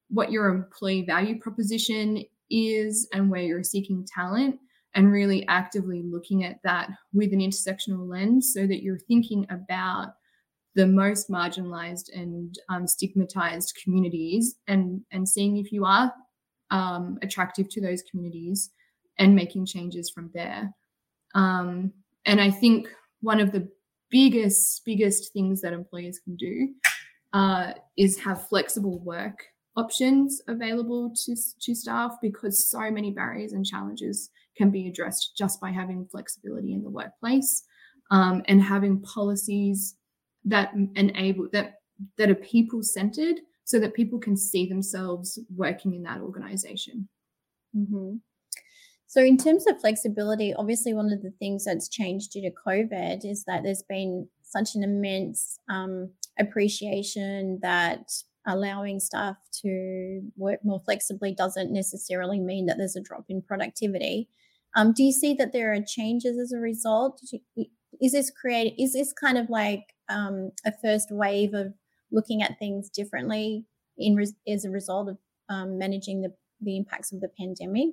what 0.09 0.31
your 0.31 0.47
employee 0.49 1.05
value 1.05 1.39
proposition 1.39 2.23
is, 2.49 3.07
and 3.13 3.29
where 3.29 3.41
you're 3.41 3.63
seeking 3.63 4.05
talent, 4.05 4.59
and 4.95 5.11
really 5.11 5.47
actively 5.47 6.03
looking 6.03 6.43
at 6.43 6.59
that 6.63 6.89
with 7.13 7.33
an 7.33 7.39
intersectional 7.39 8.07
lens, 8.07 8.51
so 8.53 8.65
that 8.65 8.83
you're 8.83 8.99
thinking 8.99 9.45
about 9.49 10.13
the 10.79 10.87
most 10.87 11.29
marginalized 11.29 12.09
and 12.15 12.57
um, 12.69 12.87
stigmatized 12.87 13.77
communities, 13.83 14.55
and 14.65 15.01
and 15.11 15.27
seeing 15.27 15.57
if 15.57 15.73
you 15.73 15.83
are 15.83 16.13
um, 16.71 17.17
attractive 17.21 17.67
to 17.69 17.81
those 17.81 18.01
communities 18.09 18.71
and 19.17 19.35
making 19.35 19.65
changes 19.65 20.09
from 20.09 20.31
there. 20.33 20.73
Um, 21.35 21.91
and 22.25 22.39
I 22.39 22.49
think 22.49 22.87
one 23.19 23.41
of 23.41 23.51
the 23.51 23.67
biggest, 24.09 24.85
biggest 24.85 25.33
things 25.33 25.59
that 25.61 25.73
employers 25.73 26.17
can 26.23 26.37
do 26.37 26.69
uh, 27.33 27.73
is 27.97 28.17
have 28.19 28.47
flexible 28.47 28.99
work 28.99 29.43
options 29.75 30.41
available 30.47 31.13
to, 31.25 31.35
to 31.59 31.75
staff 31.75 32.13
because 32.21 32.69
so 32.71 32.89
many 32.89 33.11
barriers 33.11 33.51
and 33.51 33.65
challenges 33.65 34.29
can 34.57 34.71
be 34.71 34.87
addressed 34.87 35.33
just 35.37 35.59
by 35.59 35.71
having 35.71 36.07
flexibility 36.09 36.71
in 36.71 36.83
the 36.83 36.89
workplace 36.89 37.63
um, 38.11 38.41
and 38.47 38.63
having 38.63 39.01
policies 39.01 39.95
that 40.49 40.73
enable 40.95 41.47
that 41.53 41.75
that 42.17 42.29
are 42.29 42.35
people 42.35 42.83
centered 42.83 43.37
so 43.65 43.79
that 43.79 43.93
people 43.93 44.19
can 44.19 44.35
see 44.35 44.67
themselves 44.67 45.39
working 45.55 45.93
in 45.93 46.03
that 46.03 46.21
organization. 46.21 47.07
Mm-hmm. 47.75 48.15
So, 49.07 49.21
in 49.21 49.37
terms 49.37 49.65
of 49.67 49.79
flexibility, 49.79 50.53
obviously, 50.53 50.93
one 50.93 51.11
of 51.11 51.21
the 51.21 51.33
things 51.39 51.65
that's 51.65 51.89
changed 51.89 52.31
due 52.31 52.41
to 52.41 52.51
COVID 52.67 53.25
is 53.25 53.43
that 53.45 53.63
there's 53.63 53.83
been 53.83 54.27
such 54.43 54.75
an 54.75 54.83
immense 54.83 55.59
um, 55.69 56.11
appreciation 56.39 57.59
that 57.61 58.11
allowing 58.47 58.99
staff 58.99 59.35
to 59.61 60.21
work 60.37 60.59
more 60.63 60.79
flexibly 60.79 61.33
doesn't 61.33 61.71
necessarily 61.71 62.39
mean 62.39 62.65
that 62.65 62.77
there's 62.77 62.95
a 62.95 63.01
drop 63.01 63.25
in 63.29 63.41
productivity. 63.41 64.29
Um, 64.75 64.93
do 64.93 65.03
you 65.03 65.11
see 65.11 65.33
that 65.35 65.53
there 65.53 65.73
are 65.73 65.81
changes 65.81 66.37
as 66.37 66.51
a 66.51 66.59
result? 66.59 67.21
Is 68.01 68.11
this 68.11 68.31
create? 68.31 68.75
Is 68.77 68.93
this 68.93 69.13
kind 69.13 69.37
of 69.37 69.49
like 69.49 69.93
um, 70.09 70.51
a 70.65 70.71
first 70.81 71.11
wave 71.11 71.53
of 71.53 71.73
looking 72.11 72.41
at 72.41 72.57
things 72.59 72.89
differently 72.89 73.65
in 73.97 74.17
as 74.47 74.65
a 74.65 74.69
result 74.69 75.09
of 75.09 75.17
um, 75.49 75.77
managing 75.77 76.21
the, 76.21 76.33
the 76.61 76.77
impacts 76.77 77.11
of 77.11 77.21
the 77.21 77.29
pandemic? 77.39 77.89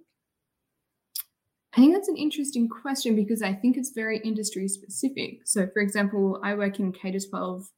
I 1.76 1.80
think 1.80 1.94
that's 1.94 2.08
an 2.08 2.16
interesting 2.16 2.68
question 2.68 3.14
because 3.14 3.42
I 3.42 3.52
think 3.52 3.76
it's 3.76 3.90
very 3.90 4.18
industry 4.20 4.66
specific. 4.66 5.40
So, 5.44 5.66
for 5.66 5.80
example, 5.82 6.40
I 6.42 6.54
work 6.54 6.78
in 6.78 6.90
K 6.92 7.12
12 7.12 7.68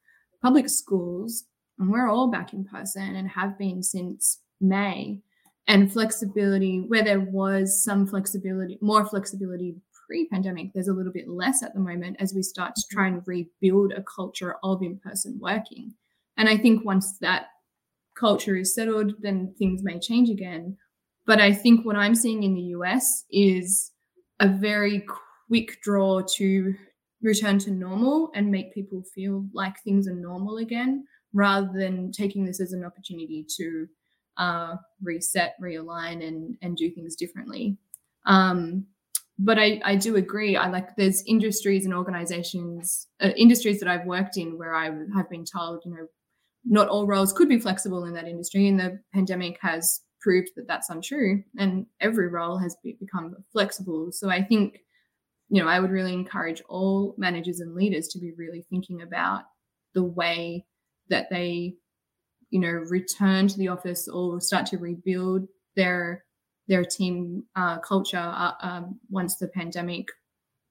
public 0.40 0.68
schools, 0.68 1.44
and 1.80 1.90
we're 1.90 2.08
all 2.08 2.30
back 2.30 2.52
in 2.52 2.64
person 2.64 3.16
and 3.16 3.28
have 3.30 3.58
been 3.58 3.82
since 3.82 4.40
May. 4.60 5.20
And 5.66 5.92
flexibility, 5.92 6.78
where 6.78 7.04
there 7.04 7.20
was 7.20 7.84
some 7.84 8.06
flexibility, 8.06 8.78
more 8.80 9.04
flexibility 9.04 9.76
pre 10.08 10.26
pandemic, 10.26 10.72
there's 10.72 10.88
a 10.88 10.92
little 10.92 11.12
bit 11.12 11.28
less 11.28 11.62
at 11.62 11.74
the 11.74 11.80
moment 11.80 12.16
as 12.18 12.34
we 12.34 12.42
start 12.42 12.74
to 12.74 12.82
try 12.90 13.06
and 13.06 13.22
rebuild 13.26 13.92
a 13.92 14.02
culture 14.02 14.56
of 14.64 14.82
in 14.82 14.98
person 14.98 15.38
working. 15.40 15.94
And 16.36 16.48
I 16.48 16.56
think 16.56 16.84
once 16.84 17.18
that 17.18 17.46
culture 18.18 18.56
is 18.56 18.74
settled, 18.74 19.12
then 19.20 19.54
things 19.58 19.82
may 19.82 19.98
change 20.00 20.30
again. 20.30 20.76
But 21.26 21.40
I 21.40 21.52
think 21.52 21.84
what 21.84 21.96
I'm 21.96 22.14
seeing 22.14 22.42
in 22.42 22.54
the 22.54 22.72
US 22.78 23.24
is 23.30 23.92
a 24.40 24.48
very 24.48 25.04
quick 25.48 25.80
draw 25.82 26.22
to 26.36 26.74
return 27.20 27.58
to 27.58 27.70
normal 27.70 28.30
and 28.34 28.50
make 28.50 28.72
people 28.72 29.02
feel 29.14 29.44
like 29.52 29.82
things 29.82 30.08
are 30.08 30.14
normal 30.14 30.56
again, 30.56 31.04
rather 31.34 31.70
than 31.74 32.12
taking 32.12 32.44
this 32.44 32.60
as 32.60 32.72
an 32.72 32.84
opportunity 32.84 33.44
to 33.58 33.86
uh, 34.38 34.76
reset, 35.02 35.54
realign, 35.60 36.26
and 36.26 36.56
and 36.62 36.76
do 36.76 36.90
things 36.90 37.16
differently. 37.16 37.76
Um, 38.24 38.86
but 39.38 39.58
I, 39.58 39.80
I 39.84 39.96
do 39.96 40.16
agree. 40.16 40.56
I 40.56 40.68
like 40.68 40.96
there's 40.96 41.22
industries 41.26 41.84
and 41.84 41.94
organizations, 41.94 43.06
uh, 43.22 43.28
industries 43.36 43.78
that 43.80 43.88
I've 43.88 44.06
worked 44.06 44.36
in 44.36 44.58
where 44.58 44.74
I 44.74 44.86
have 45.14 45.30
been 45.30 45.44
told, 45.44 45.82
you 45.84 45.92
know, 45.92 46.06
not 46.64 46.88
all 46.88 47.06
roles 47.06 47.32
could 47.32 47.48
be 47.48 47.60
flexible 47.60 48.04
in 48.04 48.14
that 48.14 48.26
industry, 48.26 48.66
and 48.66 48.78
the 48.78 49.00
pandemic 49.14 49.58
has 49.60 50.00
proved 50.20 50.50
that 50.56 50.66
that's 50.66 50.90
untrue. 50.90 51.44
And 51.56 51.86
every 52.00 52.28
role 52.28 52.58
has 52.58 52.76
be- 52.82 52.96
become 52.98 53.36
flexible. 53.52 54.10
So 54.10 54.28
I 54.28 54.42
think, 54.42 54.80
you 55.48 55.62
know, 55.62 55.68
I 55.68 55.78
would 55.78 55.92
really 55.92 56.12
encourage 56.12 56.60
all 56.68 57.14
managers 57.16 57.60
and 57.60 57.74
leaders 57.74 58.08
to 58.08 58.18
be 58.18 58.32
really 58.32 58.66
thinking 58.68 59.02
about 59.02 59.44
the 59.94 60.02
way 60.02 60.66
that 61.08 61.30
they, 61.30 61.76
you 62.50 62.60
know, 62.60 62.68
return 62.68 63.46
to 63.46 63.56
the 63.56 63.68
office 63.68 64.08
or 64.08 64.40
start 64.40 64.66
to 64.66 64.78
rebuild 64.78 65.46
their 65.76 66.24
their 66.68 66.84
team 66.84 67.44
uh, 67.56 67.78
culture 67.78 68.18
uh, 68.18 68.52
um, 68.60 69.00
once 69.10 69.36
the 69.36 69.48
pandemic 69.48 70.08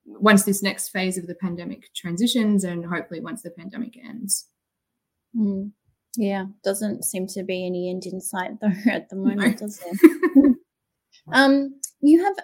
once 0.07 0.43
this 0.43 0.63
next 0.63 0.89
phase 0.89 1.17
of 1.17 1.27
the 1.27 1.35
pandemic 1.35 1.93
transitions 1.93 2.63
and 2.63 2.85
hopefully 2.85 3.19
once 3.19 3.41
the 3.41 3.51
pandemic 3.51 3.97
ends. 3.97 4.47
Mm. 5.35 5.71
Yeah, 6.15 6.45
doesn't 6.63 7.03
seem 7.03 7.27
to 7.27 7.43
be 7.43 7.65
any 7.65 7.89
end 7.89 8.05
in 8.05 8.21
sight 8.21 8.59
though 8.61 8.71
at 8.91 9.09
the 9.09 9.17
moment, 9.17 9.59
no. 9.61 9.67
does 9.67 9.81
it? 9.85 10.55
um, 11.33 11.79
you 12.01 12.23
have 12.23 12.35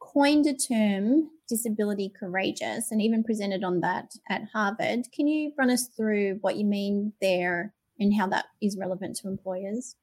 coined 0.00 0.46
a 0.46 0.54
term 0.54 1.30
disability 1.48 2.10
courageous 2.18 2.90
and 2.90 3.02
even 3.02 3.22
presented 3.22 3.62
on 3.62 3.80
that 3.80 4.10
at 4.30 4.42
Harvard. 4.52 5.06
Can 5.14 5.28
you 5.28 5.52
run 5.58 5.70
us 5.70 5.88
through 5.88 6.38
what 6.40 6.56
you 6.56 6.64
mean 6.64 7.12
there 7.20 7.74
and 7.98 8.14
how 8.14 8.26
that 8.28 8.46
is 8.62 8.78
relevant 8.78 9.16
to 9.16 9.28
employers? 9.28 9.96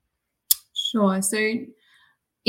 Sure. 0.75 1.21
So 1.21 1.37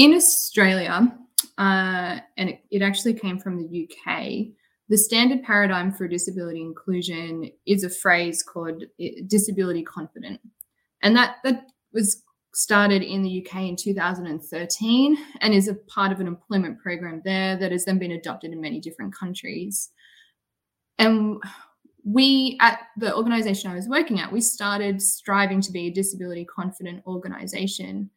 in 0.00 0.14
Australia, 0.14 1.14
uh, 1.59 2.19
and 2.38 2.49
it, 2.49 2.64
it 2.71 2.80
actually 2.80 3.12
came 3.12 3.38
from 3.38 3.59
the 3.59 3.87
UK, 3.87 4.47
the 4.88 4.97
standard 4.97 5.42
paradigm 5.42 5.92
for 5.92 6.09
disability 6.09 6.62
inclusion 6.62 7.50
is 7.66 7.85
a 7.85 7.90
phrase 7.90 8.42
called 8.42 8.83
disability 9.26 9.83
confident. 9.83 10.40
And 11.02 11.14
that, 11.16 11.37
that 11.45 11.66
was 11.92 12.23
started 12.54 13.02
in 13.02 13.23
the 13.23 13.47
UK 13.47 13.57
in 13.61 13.76
2013 13.76 15.19
and 15.42 15.52
is 15.52 15.69
a 15.69 15.75
part 15.75 16.12
of 16.12 16.21
an 16.21 16.26
employment 16.26 16.80
program 16.80 17.21
there 17.26 17.57
that 17.59 17.71
has 17.71 17.85
then 17.85 17.99
been 17.99 18.12
adopted 18.12 18.52
in 18.52 18.61
many 18.61 18.80
different 18.80 19.14
countries. 19.14 19.90
And 20.99 21.42
we 22.04 22.57
at 22.62 22.80
the 22.97 23.14
organization 23.14 23.71
I 23.71 23.75
was 23.75 23.87
working 23.87 24.19
at, 24.19 24.33
we 24.33 24.40
started 24.40 25.02
striving 25.02 25.61
to 25.61 25.73
be 25.73 25.88
a 25.88 25.92
disability 25.92 26.47
confident 26.47 27.07
organization, 27.07 28.11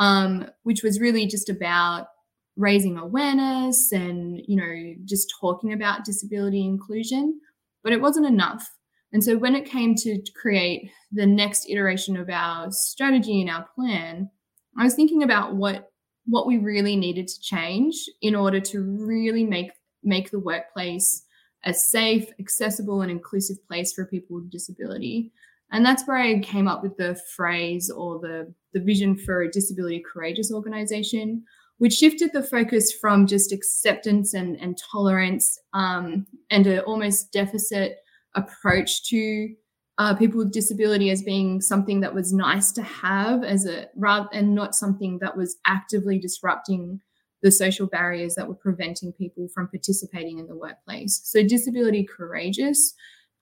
um, 0.00 0.46
which 0.64 0.82
was 0.82 0.98
really 0.98 1.26
just 1.26 1.48
about 1.48 2.08
raising 2.56 2.98
awareness 2.98 3.92
and 3.92 4.42
you 4.48 4.56
know 4.56 4.94
just 5.04 5.32
talking 5.40 5.72
about 5.72 6.04
disability 6.04 6.64
inclusion. 6.64 7.38
But 7.84 7.92
it 7.92 8.00
wasn't 8.00 8.26
enough. 8.26 8.68
And 9.12 9.22
so 9.22 9.38
when 9.38 9.54
it 9.54 9.64
came 9.64 9.94
to 9.96 10.20
create 10.40 10.90
the 11.10 11.26
next 11.26 11.68
iteration 11.68 12.16
of 12.16 12.28
our 12.28 12.70
strategy 12.70 13.40
and 13.40 13.50
our 13.50 13.66
plan, 13.74 14.30
I 14.78 14.84
was 14.84 14.94
thinking 14.94 15.22
about 15.22 15.54
what 15.54 15.90
what 16.26 16.46
we 16.46 16.58
really 16.58 16.96
needed 16.96 17.28
to 17.28 17.40
change 17.40 17.94
in 18.22 18.34
order 18.34 18.60
to 18.60 18.80
really 18.82 19.44
make 19.44 19.70
make 20.02 20.30
the 20.30 20.38
workplace 20.38 21.24
a 21.64 21.74
safe, 21.74 22.26
accessible, 22.38 23.02
and 23.02 23.10
inclusive 23.10 23.58
place 23.68 23.92
for 23.92 24.06
people 24.06 24.36
with 24.36 24.50
disability. 24.50 25.30
And 25.72 25.84
that's 25.84 26.06
where 26.06 26.16
I 26.16 26.40
came 26.40 26.68
up 26.68 26.82
with 26.82 26.96
the 26.96 27.20
phrase 27.36 27.90
or 27.90 28.18
the, 28.18 28.52
the 28.72 28.80
vision 28.80 29.16
for 29.16 29.42
a 29.42 29.50
disability 29.50 30.02
courageous 30.12 30.52
organization, 30.52 31.44
which 31.78 31.94
shifted 31.94 32.32
the 32.32 32.42
focus 32.42 32.92
from 32.92 33.26
just 33.26 33.52
acceptance 33.52 34.34
and, 34.34 34.56
and 34.60 34.76
tolerance 34.78 35.58
um, 35.72 36.26
and 36.50 36.66
an 36.66 36.80
almost 36.80 37.32
deficit 37.32 37.98
approach 38.34 39.04
to 39.08 39.54
uh, 39.98 40.14
people 40.14 40.38
with 40.38 40.52
disability 40.52 41.10
as 41.10 41.22
being 41.22 41.60
something 41.60 42.00
that 42.00 42.14
was 42.14 42.32
nice 42.32 42.72
to 42.72 42.82
have 42.82 43.44
as 43.44 43.66
a 43.66 43.86
rather 43.96 44.28
and 44.32 44.54
not 44.54 44.74
something 44.74 45.18
that 45.20 45.36
was 45.36 45.58
actively 45.66 46.18
disrupting 46.18 47.00
the 47.42 47.50
social 47.50 47.86
barriers 47.86 48.34
that 48.34 48.48
were 48.48 48.54
preventing 48.54 49.12
people 49.12 49.48
from 49.54 49.68
participating 49.68 50.38
in 50.38 50.46
the 50.46 50.56
workplace. 50.56 51.20
So, 51.24 51.42
disability 51.42 52.04
courageous 52.04 52.94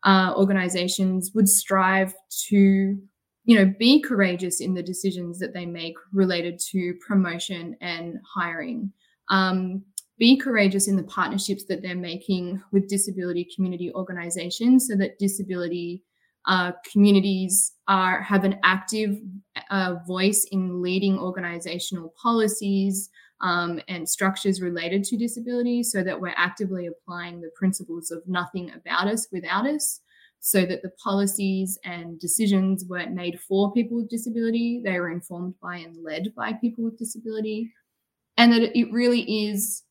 uh, 0.04 0.34
organizations 0.36 1.32
would 1.34 1.48
strive 1.48 2.14
to 2.48 2.96
you 3.44 3.58
know 3.58 3.72
be 3.78 4.00
courageous 4.00 4.60
in 4.60 4.74
the 4.74 4.82
decisions 4.82 5.38
that 5.38 5.54
they 5.54 5.66
make 5.66 5.94
related 6.12 6.58
to 6.70 6.94
promotion 7.06 7.76
and 7.80 8.18
hiring. 8.34 8.92
Um, 9.30 9.84
be 10.18 10.36
courageous 10.36 10.88
in 10.88 10.96
the 10.96 11.04
partnerships 11.04 11.64
that 11.66 11.80
they're 11.80 11.94
making 11.94 12.60
with 12.72 12.88
disability 12.88 13.46
community 13.54 13.92
organizations 13.94 14.88
so 14.88 14.96
that 14.96 15.18
disability 15.18 16.02
uh, 16.48 16.72
communities 16.90 17.72
are 17.86 18.22
have 18.22 18.42
an 18.42 18.58
active 18.64 19.18
uh, 19.70 19.96
voice 20.06 20.46
in 20.50 20.82
leading 20.82 21.18
organizational 21.18 22.12
policies 22.20 23.10
um, 23.40 23.80
and 23.86 24.08
structures 24.08 24.60
related 24.60 25.04
to 25.04 25.16
disability 25.16 25.82
so 25.82 26.02
that 26.02 26.20
we're 26.20 26.34
actively 26.36 26.86
applying 26.86 27.40
the 27.40 27.50
principles 27.54 28.10
of 28.10 28.22
nothing 28.26 28.72
about 28.74 29.06
us 29.06 29.28
without 29.30 29.66
us 29.66 30.00
so 30.40 30.64
that 30.64 30.82
the 30.82 30.90
policies 31.02 31.78
and 31.84 32.18
decisions 32.18 32.84
weren't 32.88 33.12
made 33.12 33.38
for 33.40 33.72
people 33.72 33.96
with 33.96 34.08
disability, 34.08 34.80
they 34.84 34.98
were 34.98 35.10
informed 35.10 35.54
by 35.60 35.76
and 35.76 35.96
led 36.02 36.32
by 36.34 36.52
people 36.52 36.84
with 36.84 36.98
disability, 36.98 37.72
and 38.36 38.52
that 38.52 38.78
it 38.78 38.92
really 38.92 39.48
is 39.48 39.82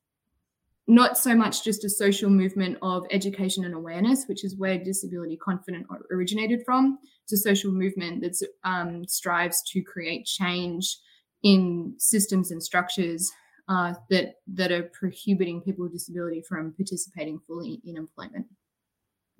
not 0.88 1.18
so 1.18 1.36
much 1.36 1.64
just 1.64 1.84
a 1.84 1.90
social 1.90 2.30
movement 2.30 2.78
of 2.82 3.04
education 3.12 3.66
and 3.66 3.74
awareness, 3.74 4.26
which 4.28 4.46
is 4.46 4.58
where 4.58 4.78
disability 4.78 5.38
confident 5.38 5.86
originated 6.12 6.62
from. 6.66 6.98
It's 7.24 7.34
a 7.34 7.38
social 7.38 7.72
movement 7.72 8.22
that 8.22 8.48
um, 8.64 9.06
strives 9.08 9.62
to 9.72 9.82
create 9.82 10.26
change 10.26 10.98
in 11.44 11.94
systems 11.98 12.52
and 12.52 12.64
structures 12.64 13.30
uh, 13.68 13.94
that 14.10 14.36
that 14.54 14.72
are 14.72 14.90
prohibiting 14.94 15.62
people 15.62 15.84
with 15.84 15.92
disability 15.92 16.42
from 16.48 16.74
participating 16.74 17.40
fully 17.46 17.82
in 17.86 17.98
employment. 17.98 18.46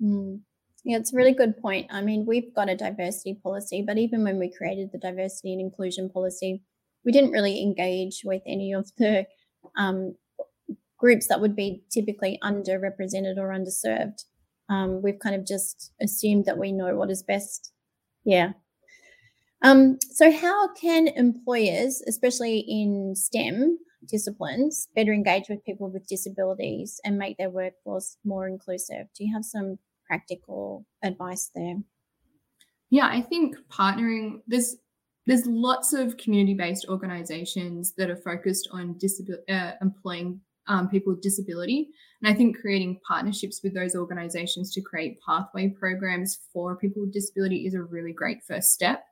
Mm. 0.02 0.40
Yeah, 0.84 0.98
it's 0.98 1.12
a 1.12 1.16
really 1.16 1.32
good 1.32 1.56
point. 1.60 1.88
I 1.90 2.02
mean, 2.02 2.24
we've 2.24 2.54
got 2.54 2.68
a 2.68 2.76
diversity 2.76 3.40
policy, 3.42 3.82
but 3.86 3.98
even 3.98 4.22
when 4.22 4.38
we 4.38 4.52
created 4.52 4.90
the 4.92 4.98
diversity 4.98 5.52
and 5.52 5.60
inclusion 5.60 6.08
policy, 6.08 6.62
we 7.04 7.10
didn't 7.10 7.32
really 7.32 7.60
engage 7.62 8.22
with 8.24 8.42
any 8.46 8.72
of 8.72 8.90
the 8.96 9.26
um, 9.76 10.14
groups 10.98 11.28
that 11.28 11.40
would 11.40 11.56
be 11.56 11.82
typically 11.90 12.38
underrepresented 12.42 13.38
or 13.38 13.48
underserved. 13.48 14.24
Um, 14.68 15.00
we've 15.00 15.18
kind 15.18 15.34
of 15.34 15.46
just 15.46 15.92
assumed 16.00 16.44
that 16.44 16.58
we 16.58 16.72
know 16.72 16.94
what 16.96 17.10
is 17.10 17.22
best. 17.22 17.72
Yeah. 18.24 18.52
Um, 19.62 19.98
so, 20.10 20.30
how 20.30 20.72
can 20.74 21.08
employers, 21.08 22.02
especially 22.06 22.58
in 22.68 23.14
STEM 23.16 23.78
disciplines, 24.06 24.88
better 24.94 25.12
engage 25.12 25.48
with 25.48 25.64
people 25.64 25.90
with 25.90 26.06
disabilities 26.06 27.00
and 27.04 27.18
make 27.18 27.38
their 27.38 27.50
workforce 27.50 28.18
more 28.24 28.46
inclusive? 28.46 29.06
Do 29.16 29.24
you 29.24 29.34
have 29.34 29.44
some 29.44 29.78
practical 30.06 30.86
advice 31.02 31.50
there? 31.54 31.76
Yeah, 32.90 33.06
I 33.06 33.22
think 33.22 33.56
partnering 33.70 34.40
there's 34.46 34.76
there's 35.26 35.46
lots 35.46 35.92
of 35.92 36.16
community-based 36.16 36.86
organizations 36.88 37.92
that 37.98 38.08
are 38.08 38.16
focused 38.16 38.66
on 38.72 38.94
disabil- 38.94 39.42
uh, 39.50 39.72
employing 39.82 40.40
um, 40.68 40.88
people 40.88 41.12
with 41.12 41.22
disability, 41.22 41.88
and 42.22 42.32
I 42.32 42.36
think 42.36 42.58
creating 42.58 43.00
partnerships 43.06 43.60
with 43.62 43.74
those 43.74 43.94
organizations 43.94 44.72
to 44.74 44.80
create 44.80 45.20
pathway 45.26 45.68
programs 45.68 46.38
for 46.52 46.76
people 46.76 47.02
with 47.02 47.12
disability 47.12 47.66
is 47.66 47.74
a 47.74 47.82
really 47.82 48.12
great 48.12 48.38
first 48.46 48.68
step. 48.68 49.04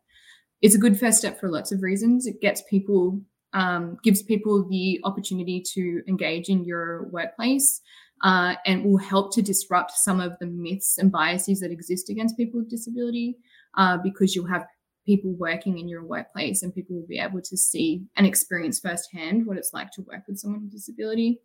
It's 0.62 0.74
a 0.74 0.78
good 0.78 0.98
first 0.98 1.18
step 1.18 1.38
for 1.38 1.50
lots 1.50 1.72
of 1.72 1.82
reasons. 1.82 2.26
It 2.26 2.40
gets 2.40 2.62
people 2.68 3.20
um, 3.52 3.96
gives 4.02 4.22
people 4.22 4.68
the 4.68 5.00
opportunity 5.04 5.62
to 5.74 6.02
engage 6.06 6.48
in 6.48 6.64
your 6.64 7.08
workplace 7.08 7.80
uh, 8.22 8.54
and 8.66 8.84
will 8.84 8.98
help 8.98 9.32
to 9.34 9.42
disrupt 9.42 9.92
some 9.92 10.20
of 10.20 10.32
the 10.40 10.46
myths 10.46 10.98
and 10.98 11.10
biases 11.12 11.60
that 11.60 11.70
exist 11.70 12.10
against 12.10 12.36
people 12.36 12.60
with 12.60 12.70
disability 12.70 13.36
uh, 13.76 13.96
because 14.02 14.34
you'll 14.34 14.46
have 14.46 14.66
people 15.06 15.32
working 15.34 15.78
in 15.78 15.88
your 15.88 16.04
workplace 16.04 16.62
and 16.62 16.74
people 16.74 16.96
will 16.96 17.06
be 17.06 17.18
able 17.18 17.40
to 17.40 17.56
see 17.56 18.02
and 18.16 18.26
experience 18.26 18.80
firsthand 18.80 19.46
what 19.46 19.56
it's 19.56 19.72
like 19.72 19.90
to 19.92 20.02
work 20.02 20.22
with 20.26 20.38
someone 20.38 20.62
with 20.62 20.72
disability. 20.72 21.40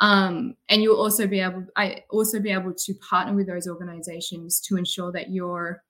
Um, 0.00 0.54
and 0.68 0.82
you'll 0.82 1.00
also 1.00 1.26
be 1.26 1.40
able, 1.40 1.64
I 1.76 2.02
also 2.10 2.40
be 2.40 2.50
able 2.50 2.74
to 2.74 2.94
partner 3.08 3.34
with 3.34 3.46
those 3.46 3.68
organizations 3.68 4.60
to 4.62 4.76
ensure 4.76 5.12
that 5.12 5.30
your, 5.30 5.82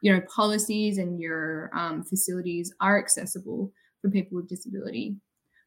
you 0.00 0.12
know, 0.12 0.20
policies 0.32 0.98
and 0.98 1.20
your 1.20 1.70
um, 1.74 2.04
facilities 2.04 2.72
are 2.80 2.98
accessible 2.98 3.72
for 4.00 4.10
people 4.10 4.36
with 4.36 4.48
disability 4.48 5.16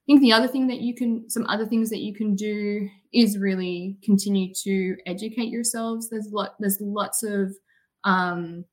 I 0.10 0.12
think 0.14 0.22
the 0.22 0.34
other 0.34 0.48
thing 0.48 0.66
that 0.70 0.82
you 0.82 0.96
can, 0.96 1.30
some 1.30 1.46
other 1.46 1.68
things 1.68 1.92
that 1.92 2.00
you 2.00 2.16
can 2.16 2.36
do 2.36 2.90
is 3.14 3.38
really 3.38 3.96
continue 4.04 4.52
to 4.64 4.98
educate 5.06 5.50
yourselves. 5.50 6.10
There's 6.10 6.32
lot, 6.32 6.56
there's 6.60 6.82
lots 6.82 7.22
of 7.22 7.56
um, 8.06 8.66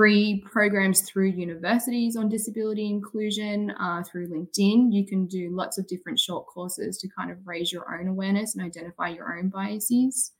free 0.00 0.42
programs 0.50 1.02
through 1.02 1.26
universities 1.26 2.16
on 2.16 2.26
disability 2.26 2.86
inclusion 2.86 3.70
uh, 3.72 4.02
through 4.02 4.26
LinkedIn. 4.28 4.90
You 4.90 5.04
can 5.06 5.26
do 5.26 5.50
lots 5.54 5.76
of 5.76 5.86
different 5.88 6.18
short 6.18 6.46
courses 6.46 6.96
to 6.96 7.08
kind 7.08 7.30
of 7.30 7.36
raise 7.44 7.70
your 7.70 7.94
own 7.94 8.08
awareness 8.08 8.54
and 8.54 8.64
identify 8.64 9.10
your 9.10 9.36
own 9.36 9.50
biases. 9.50 10.32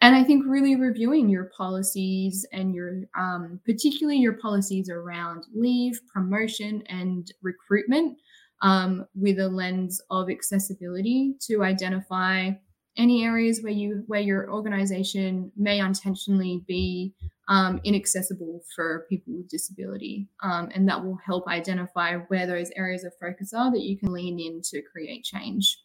And 0.00 0.16
I 0.16 0.24
think 0.24 0.46
really 0.48 0.74
reviewing 0.74 1.28
your 1.28 1.44
policies 1.56 2.44
and 2.52 2.74
your, 2.74 3.02
um, 3.16 3.60
particularly 3.64 4.18
your 4.18 4.32
policies 4.32 4.90
around 4.90 5.44
leave, 5.54 6.00
promotion, 6.12 6.82
and 6.88 7.32
recruitment 7.40 8.18
um, 8.62 9.06
with 9.14 9.38
a 9.38 9.48
lens 9.48 10.00
of 10.10 10.28
accessibility 10.28 11.36
to 11.42 11.62
identify 11.62 12.50
any 12.96 13.24
areas 13.24 13.62
where 13.62 13.72
you 13.72 14.02
where 14.08 14.20
your 14.20 14.50
organization 14.50 15.52
may 15.56 15.78
unintentionally 15.78 16.64
be 16.66 17.14
um, 17.48 17.80
inaccessible 17.84 18.62
for 18.74 19.06
people 19.08 19.34
with 19.36 19.48
disability 19.48 20.28
um, 20.42 20.68
and 20.74 20.88
that 20.88 21.02
will 21.02 21.18
help 21.24 21.46
identify 21.48 22.16
where 22.28 22.46
those 22.46 22.70
areas 22.76 23.04
of 23.04 23.12
focus 23.20 23.52
are 23.52 23.70
that 23.70 23.82
you 23.82 23.98
can 23.98 24.12
lean 24.12 24.38
in 24.38 24.60
to 24.62 24.82
create 24.92 25.24
change 25.24 25.78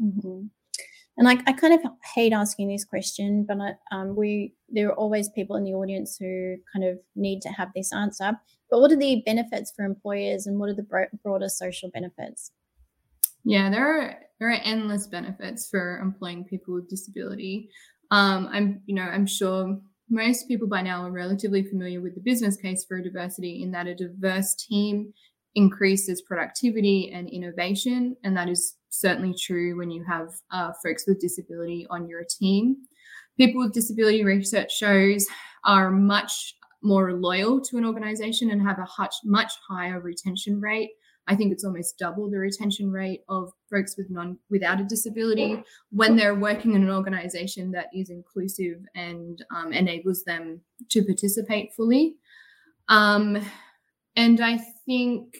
mm-hmm. 0.00 0.46
and 1.16 1.28
I, 1.28 1.38
I, 1.46 1.52
kind 1.52 1.74
of 1.74 1.80
hate 2.14 2.32
asking 2.32 2.68
this 2.68 2.84
question 2.84 3.44
but 3.46 3.58
I, 3.58 3.72
um, 3.90 4.16
we 4.16 4.54
there 4.68 4.88
are 4.88 4.94
always 4.94 5.28
people 5.28 5.56
in 5.56 5.64
the 5.64 5.74
audience 5.74 6.16
who 6.18 6.56
kind 6.72 6.84
of 6.84 6.98
need 7.16 7.42
to 7.42 7.48
have 7.48 7.68
this 7.74 7.92
answer 7.92 8.38
but 8.70 8.80
what 8.80 8.92
are 8.92 8.96
the 8.96 9.22
benefits 9.24 9.72
for 9.74 9.84
employers 9.84 10.46
and 10.46 10.58
what 10.58 10.68
are 10.68 10.74
the 10.74 11.08
broader 11.22 11.48
social 11.48 11.90
benefits? 11.90 12.52
Yeah, 13.44 13.70
there 13.70 13.86
are 13.86 14.14
there 14.38 14.50
are 14.50 14.60
endless 14.62 15.06
benefits 15.06 15.68
for 15.68 15.98
employing 15.98 16.44
people 16.44 16.74
with 16.74 16.88
disability. 16.88 17.70
Um, 18.10 18.48
I'm 18.52 18.82
you 18.86 18.94
know 18.94 19.02
I'm 19.02 19.26
sure 19.26 19.80
most 20.10 20.48
people 20.48 20.66
by 20.66 20.82
now 20.82 21.02
are 21.02 21.10
relatively 21.10 21.62
familiar 21.62 22.00
with 22.00 22.14
the 22.14 22.20
business 22.20 22.56
case 22.56 22.84
for 22.84 23.00
diversity 23.00 23.62
in 23.62 23.70
that 23.72 23.86
a 23.86 23.94
diverse 23.94 24.54
team 24.54 25.12
increases 25.54 26.22
productivity 26.22 27.10
and 27.12 27.28
innovation, 27.28 28.16
and 28.24 28.36
that 28.36 28.48
is 28.48 28.76
certainly 28.90 29.34
true 29.34 29.76
when 29.76 29.90
you 29.90 30.04
have 30.04 30.28
uh, 30.50 30.72
folks 30.82 31.04
with 31.06 31.20
disability 31.20 31.86
on 31.90 32.08
your 32.08 32.24
team. 32.24 32.76
People 33.36 33.62
with 33.62 33.72
disability 33.72 34.24
research 34.24 34.76
shows 34.76 35.26
are 35.64 35.90
much 35.90 36.54
more 36.82 37.12
loyal 37.12 37.60
to 37.60 37.76
an 37.76 37.84
organization 37.84 38.50
and 38.50 38.62
have 38.62 38.78
a 38.78 38.86
much, 38.98 39.14
much 39.24 39.52
higher 39.68 40.00
retention 40.00 40.60
rate. 40.60 40.90
I 41.28 41.36
think 41.36 41.52
it's 41.52 41.64
almost 41.64 41.98
double 41.98 42.30
the 42.30 42.38
retention 42.38 42.90
rate 42.90 43.22
of 43.28 43.52
folks 43.70 43.96
with 43.98 44.10
non 44.10 44.38
without 44.48 44.80
a 44.80 44.84
disability 44.84 45.62
when 45.90 46.16
they're 46.16 46.34
working 46.34 46.74
in 46.74 46.82
an 46.82 46.90
organization 46.90 47.70
that 47.72 47.88
is 47.94 48.08
inclusive 48.08 48.78
and 48.94 49.44
um, 49.54 49.72
enables 49.72 50.24
them 50.24 50.62
to 50.88 51.04
participate 51.04 51.74
fully. 51.74 52.16
Um, 52.88 53.38
and 54.16 54.40
I 54.40 54.58
think 54.86 55.36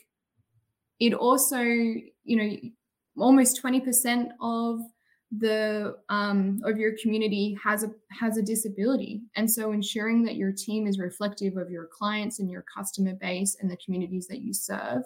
it 1.01 1.15
also, 1.15 1.61
you 1.63 2.03
know, 2.25 2.57
almost 3.17 3.63
20% 3.63 4.29
of 4.41 4.81
the 5.37 5.97
um, 6.09 6.61
of 6.65 6.79
your 6.79 6.93
community 7.01 7.57
has 7.63 7.85
a 7.85 7.91
has 8.11 8.39
a 8.39 8.43
disability. 8.43 9.23
And 9.37 9.51
so 9.51 9.73
ensuring 9.73 10.23
that 10.25 10.37
your 10.37 10.53
team 10.53 10.87
is 10.87 10.99
reflective 10.99 11.57
of 11.57 11.71
your 11.71 11.87
clients 11.87 12.39
and 12.39 12.51
your 12.51 12.65
customer 12.75 13.15
base 13.15 13.57
and 13.61 13.71
the 13.71 13.77
communities 13.77 14.27
that 14.29 14.41
you 14.41 14.55
serve 14.55 15.03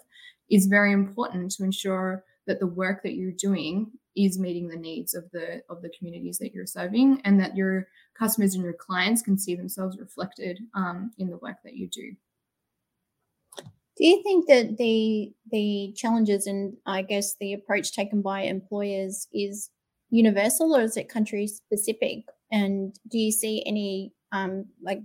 is 0.48 0.66
very 0.66 0.92
important 0.92 1.50
to 1.52 1.64
ensure 1.64 2.24
that 2.46 2.60
the 2.60 2.66
work 2.66 3.02
that 3.02 3.14
you're 3.14 3.32
doing 3.32 3.90
is 4.14 4.38
meeting 4.38 4.68
the 4.68 4.76
needs 4.76 5.14
of 5.14 5.28
the 5.32 5.62
of 5.68 5.82
the 5.82 5.90
communities 5.98 6.38
that 6.38 6.52
you're 6.52 6.66
serving 6.66 7.20
and 7.24 7.40
that 7.40 7.56
your 7.56 7.88
customers 8.16 8.54
and 8.54 8.62
your 8.62 8.74
clients 8.74 9.22
can 9.22 9.36
see 9.36 9.56
themselves 9.56 9.98
reflected 9.98 10.60
um, 10.74 11.10
in 11.18 11.30
the 11.30 11.38
work 11.38 11.56
that 11.64 11.74
you 11.74 11.88
do. 11.88 12.14
Do 13.96 14.06
you 14.06 14.22
think 14.22 14.46
that 14.46 14.76
the 14.76 15.32
the 15.50 15.92
challenges 15.96 16.46
and 16.46 16.76
i 16.86 17.02
guess 17.02 17.34
the 17.40 17.52
approach 17.52 17.92
taken 17.92 18.22
by 18.22 18.42
employers 18.42 19.26
is 19.32 19.70
universal 20.12 20.76
or 20.76 20.82
is 20.82 20.96
it 20.96 21.08
country 21.08 21.48
specific? 21.48 22.24
And 22.52 22.94
do 23.10 23.18
you 23.18 23.32
see 23.32 23.64
any 23.66 24.12
um, 24.30 24.66
like 24.80 25.00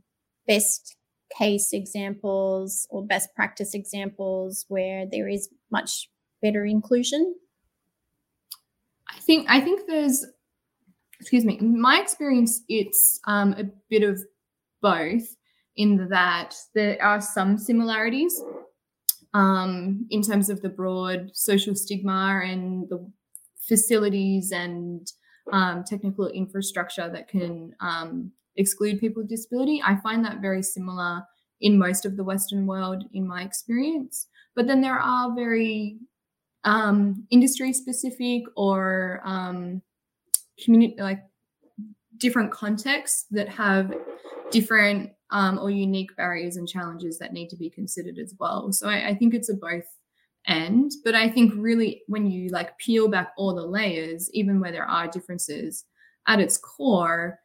best 0.47 0.95
case 1.35 1.69
examples 1.73 2.87
or 2.89 3.05
best 3.05 3.29
practice 3.35 3.73
examples 3.73 4.65
where 4.67 5.05
there 5.09 5.27
is 5.27 5.49
much 5.71 6.09
better 6.41 6.65
inclusion? 6.65 7.35
I 9.09 9.19
think 9.19 9.47
I 9.49 9.61
think 9.61 9.87
there's 9.87 10.25
excuse 11.19 11.45
me, 11.45 11.57
in 11.59 11.79
my 11.79 11.99
experience, 11.99 12.61
it's 12.69 13.19
um, 13.25 13.53
a 13.53 13.63
bit 13.89 14.03
of 14.03 14.21
both 14.81 15.35
in 15.75 16.09
that 16.09 16.55
there 16.75 17.01
are 17.01 17.21
some 17.21 17.57
similarities 17.57 18.41
um, 19.33 20.05
in 20.09 20.21
terms 20.21 20.49
of 20.49 20.61
the 20.61 20.69
broad 20.69 21.29
social 21.33 21.75
stigma 21.75 22.41
and 22.43 22.87
the 22.89 23.11
facilities 23.59 24.51
and 24.51 25.07
um, 25.51 25.83
technical 25.83 26.27
infrastructure 26.27 27.09
that 27.09 27.27
can 27.27 27.73
um, 27.79 28.31
exclude 28.55 28.99
people 28.99 29.21
with 29.21 29.29
disability. 29.29 29.81
I 29.85 29.95
find 29.97 30.23
that 30.25 30.41
very 30.41 30.63
similar 30.63 31.23
in 31.61 31.77
most 31.77 32.05
of 32.05 32.17
the 32.17 32.23
Western 32.23 32.67
world, 32.67 33.03
in 33.13 33.27
my 33.27 33.43
experience. 33.43 34.27
But 34.55 34.67
then 34.67 34.81
there 34.81 34.99
are 34.99 35.33
very 35.33 35.97
um, 36.63 37.25
industry 37.29 37.73
specific 37.73 38.43
or 38.55 39.21
um, 39.23 39.81
community 40.63 40.95
like 40.99 41.21
different 42.17 42.51
contexts 42.51 43.25
that 43.31 43.47
have 43.47 43.93
different 44.51 45.11
um, 45.31 45.59
or 45.59 45.69
unique 45.69 46.15
barriers 46.15 46.57
and 46.57 46.67
challenges 46.67 47.19
that 47.19 47.33
need 47.33 47.49
to 47.49 47.55
be 47.55 47.69
considered 47.69 48.17
as 48.17 48.33
well. 48.39 48.71
So 48.71 48.89
I, 48.89 49.09
I 49.09 49.15
think 49.15 49.33
it's 49.33 49.49
a 49.49 49.53
both 49.53 49.85
end, 50.47 50.93
but 51.03 51.15
I 51.15 51.29
think 51.29 51.53
really 51.55 52.03
when 52.07 52.29
you 52.29 52.49
like 52.49 52.77
peel 52.77 53.07
back 53.07 53.33
all 53.37 53.53
the 53.53 53.65
layers, 53.65 54.29
even 54.33 54.59
where 54.59 54.71
there 54.71 54.89
are 54.89 55.07
differences, 55.07 55.85
at 56.27 56.39
its 56.39 56.57
core, 56.57 57.39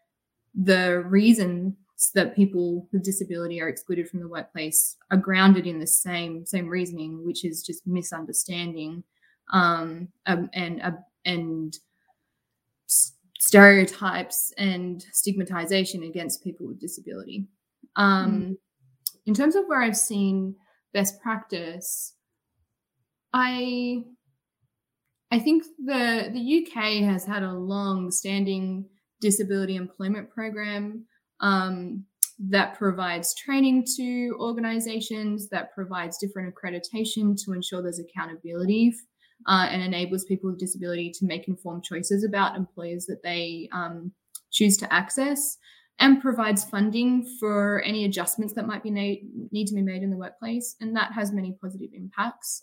the 0.55 1.03
reasons 1.07 1.75
that 2.15 2.35
people 2.35 2.89
with 2.93 3.05
disability 3.05 3.61
are 3.61 3.69
excluded 3.69 4.09
from 4.09 4.21
the 4.21 4.29
workplace 4.29 4.97
are 5.11 5.17
grounded 5.17 5.67
in 5.67 5.79
the 5.79 5.87
same 5.87 6.45
same 6.45 6.69
reasoning, 6.69 7.25
which 7.25 7.45
is 7.45 7.63
just 7.63 7.87
misunderstanding 7.87 9.05
um, 9.53 10.09
um, 10.27 10.51
and 10.53 10.83
uh, 10.83 10.91
and 11.25 11.79
stereotypes 13.39 14.53
and 14.59 15.05
stigmatization 15.13 16.05
against 16.05 16.45
people 16.45 16.67
with 16.67 16.81
disability. 16.81 17.47
Um, 17.97 18.33
mm. 18.33 18.57
In 19.27 19.35
terms 19.35 19.57
of 19.57 19.65
where 19.67 19.83
I've 19.83 19.97
seen 19.97 20.55
best 20.93 21.21
practice, 21.21 22.15
I 23.33 24.05
I 25.31 25.39
think 25.39 25.65
the 25.79 26.31
the 26.33 26.67
UK 26.67 27.05
has 27.05 27.25
had 27.25 27.43
a 27.43 27.53
long 27.53 28.11
standing 28.11 28.87
disability 29.21 29.77
employment 29.77 30.31
program 30.31 31.07
um, 31.41 32.05
that 32.39 32.77
provides 32.77 33.35
training 33.35 33.85
to 33.97 34.37
organizations, 34.39 35.49
that 35.49 35.73
provides 35.75 36.19
different 36.19 36.53
accreditation 36.55 37.37
to 37.45 37.53
ensure 37.53 37.83
there's 37.83 38.01
accountability 38.01 38.95
uh, 39.47 39.67
and 39.71 39.83
enables 39.83 40.25
people 40.25 40.51
with 40.51 40.59
disability 40.59 41.11
to 41.11 41.25
make 41.25 41.49
informed 41.49 41.85
choices 41.85 42.25
about 42.25 42.57
employers 42.57 43.07
that 43.07 43.23
they 43.23 43.69
um, 43.73 44.13
choose 44.51 44.77
to 44.77 44.93
access 44.93 45.57
and 45.99 46.21
provides 46.21 46.65
funding 46.65 47.25
for 47.39 47.83
any 47.83 48.05
adjustments 48.05 48.55
that 48.55 48.67
might 48.67 48.83
be 48.83 48.91
need, 48.91 49.29
need 49.53 49.67
to 49.69 49.75
be 49.75 49.83
made 49.83 50.03
in 50.03 50.11
the 50.11 50.17
workplace. 50.17 50.77
And 50.81 50.97
that 50.97 51.13
has 51.13 51.33
many 51.33 51.57
positive 51.61 51.91
impacts. 51.95 52.63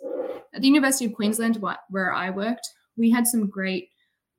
At 0.54 0.62
the 0.62 0.68
University 0.68 1.06
of 1.06 1.14
Queensland, 1.14 1.64
where 1.90 2.14
I 2.14 2.30
worked, 2.32 2.68
we 2.98 3.10
had 3.10 3.28
some 3.28 3.50
great 3.50 3.90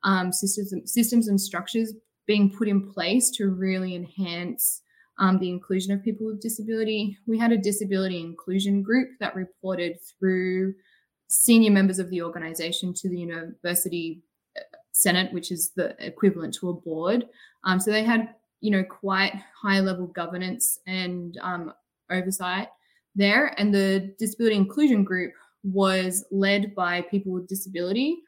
um, 0.02 0.32
systems, 0.32 0.92
systems 0.92 1.28
and 1.28 1.40
structures 1.40 1.94
being 2.26 2.50
put 2.50 2.68
in 2.68 2.92
place 2.92 3.30
to 3.30 3.50
really 3.50 3.94
enhance 3.94 4.82
um, 5.18 5.38
the 5.38 5.48
inclusion 5.48 5.92
of 5.92 6.02
people 6.02 6.26
with 6.26 6.40
disability. 6.40 7.16
We 7.26 7.38
had 7.38 7.52
a 7.52 7.58
disability 7.58 8.20
inclusion 8.20 8.82
group 8.82 9.10
that 9.20 9.34
reported 9.34 9.98
through 10.18 10.74
senior 11.28 11.70
members 11.70 11.98
of 11.98 12.10
the 12.10 12.22
organization 12.22 12.92
to 12.94 13.08
the 13.08 13.18
university 13.18 14.22
uh, 14.56 14.62
senate, 14.92 15.32
which 15.32 15.52
is 15.52 15.70
the 15.76 15.94
equivalent 16.04 16.54
to 16.54 16.70
a 16.70 16.74
board. 16.74 17.28
Um, 17.64 17.78
so 17.80 17.90
they 17.90 18.02
had, 18.02 18.34
you 18.60 18.70
know, 18.70 18.84
quite 18.84 19.34
high 19.60 19.80
level 19.80 20.06
governance 20.08 20.78
and 20.86 21.38
um, 21.42 21.72
oversight 22.10 22.68
there. 23.14 23.54
And 23.58 23.74
the 23.74 24.14
disability 24.18 24.56
inclusion 24.56 25.04
group 25.04 25.32
was 25.62 26.24
led 26.30 26.74
by 26.74 27.02
people 27.02 27.32
with 27.32 27.48
disability 27.48 28.18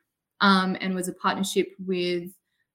um, 0.40 0.76
and 0.80 0.94
was 0.94 1.08
a 1.08 1.14
partnership 1.14 1.68
with 1.86 2.30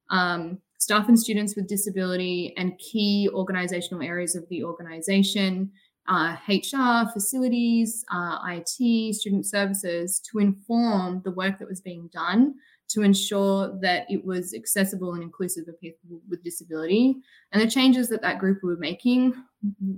um, 0.10 0.60
staff 0.78 1.08
and 1.08 1.20
students 1.20 1.56
with 1.56 1.67
disability 1.67 2.54
and 2.58 2.78
key 2.80 3.30
organizational 3.34 4.04
areas 4.04 4.36
of 4.36 4.48
the 4.50 4.63
organization 4.63 5.72
uh, 6.08 6.38
HR, 6.48 7.10
facilities, 7.12 8.06
uh, 8.12 8.39
IT, 8.48 9.13
student 9.15 9.46
services 9.46 10.22
to 10.32 10.39
inform 10.39 11.22
the 11.26 11.32
work 11.32 11.60
that 11.60 11.67
was 11.67 11.82
being 11.82 12.10
done 12.13 12.56
to 12.89 13.02
ensure 13.02 13.78
that 13.82 14.06
it 14.10 14.23
was 14.23 14.54
accessible 14.54 15.13
and 15.13 15.23
inclusive 15.23 15.67
of 15.67 15.80
people 15.80 16.21
with 16.30 16.43
disability. 16.43 17.15
And 17.52 17.62
the 17.62 17.69
changes 17.69 18.08
that 18.10 18.21
that 18.21 18.39
group 18.39 18.63
were 18.63 18.78
making 18.78 19.34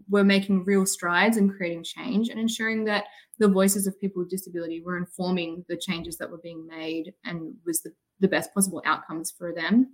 were 0.10 0.24
making 0.24 0.66
real 0.66 0.86
strides 0.86 1.38
in 1.38 1.50
creating 1.50 1.84
change 1.84 2.30
and 2.30 2.40
ensuring 2.40 2.86
that 2.86 3.06
the 3.38 3.48
voices 3.48 3.88
of 3.88 4.00
people 4.00 4.22
with 4.22 4.30
disability 4.30 4.82
were 4.82 4.98
informing 4.98 5.66
the 5.68 5.78
changes 5.78 6.18
that 6.18 6.30
were 6.30 6.40
being 6.42 6.66
made 6.66 7.14
and 7.26 7.54
was 7.66 7.82
the, 7.82 7.92
the 8.20 8.28
best 8.28 8.54
possible 8.54 8.82
outcomes 8.86 9.32
for 9.32 9.54
them. 9.54 9.88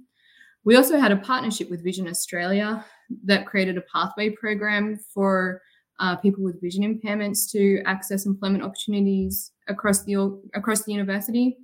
We 0.64 0.76
also 0.76 1.00
had 1.00 1.12
a 1.12 1.18
partnership 1.18 1.70
with 1.70 1.84
Vision 1.84 2.08
Australia 2.08 2.86
that 3.26 3.46
created 3.46 3.78
a 3.78 3.84
pathway 3.94 4.30
program 4.30 5.00
for 5.14 5.62
uh, 6.00 6.16
people 6.18 6.44
with 6.44 6.62
vision 6.62 6.84
impairments 6.84 7.50
to 7.52 7.82
access 7.86 8.26
employment 8.26 8.64
opportunities 8.64 9.52
across 9.68 10.04
the 10.04 10.16
across 10.54 10.84
the 10.84 10.92
university. 10.92 11.58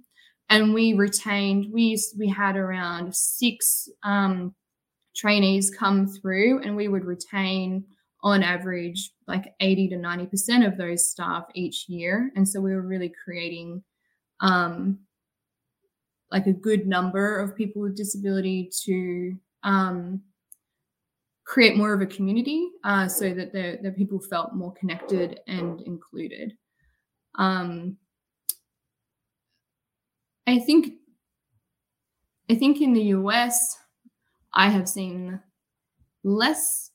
And 0.52 0.74
we 0.74 0.94
retained 0.94 1.72
we 1.72 1.98
we 2.20 2.28
had 2.28 2.58
around 2.58 3.16
six 3.16 3.88
um, 4.04 4.54
trainees 5.16 5.72
come 5.72 6.08
through, 6.08 6.62
and 6.62 6.76
we 6.76 6.90
would 6.90 7.06
retain 7.06 7.86
on 8.22 8.44
average 8.44 9.12
like 9.28 9.54
80 9.62 9.88
to 9.90 9.98
90 9.98 10.26
percent 10.28 10.66
of 10.66 10.78
those 10.78 11.10
staff 11.10 11.46
each 11.56 11.88
year. 11.88 12.32
And 12.36 12.48
so 12.48 12.60
we 12.60 12.76
were 12.76 12.82
really 12.82 13.14
creating 13.24 13.82
um, 14.42 15.00
like 16.32 16.48
a 16.48 16.54
good 16.54 16.86
number 16.86 17.40
of 17.40 17.56
people 17.56 17.82
with 17.82 17.96
disability 17.96 18.70
to 18.84 19.38
um, 19.64 20.22
create 21.46 21.78
more 21.78 21.94
of 21.94 22.02
a 22.02 22.06
community 22.06 22.70
uh, 22.84 23.08
so 23.08 23.34
that 23.34 23.54
the, 23.54 23.80
the 23.84 23.92
people 23.92 24.20
felt 24.20 24.54
more 24.54 24.74
connected 24.74 25.40
and 25.48 25.80
included. 25.82 26.54
Um, 27.36 27.98
I 30.48 30.60
think 30.60 30.94
I 32.50 32.56
think 32.56 32.82
in 32.82 32.94
the 32.94 33.04
US, 33.16 33.78
I 34.54 34.70
have 34.70 34.90
seen 34.90 35.40
less 36.24 36.92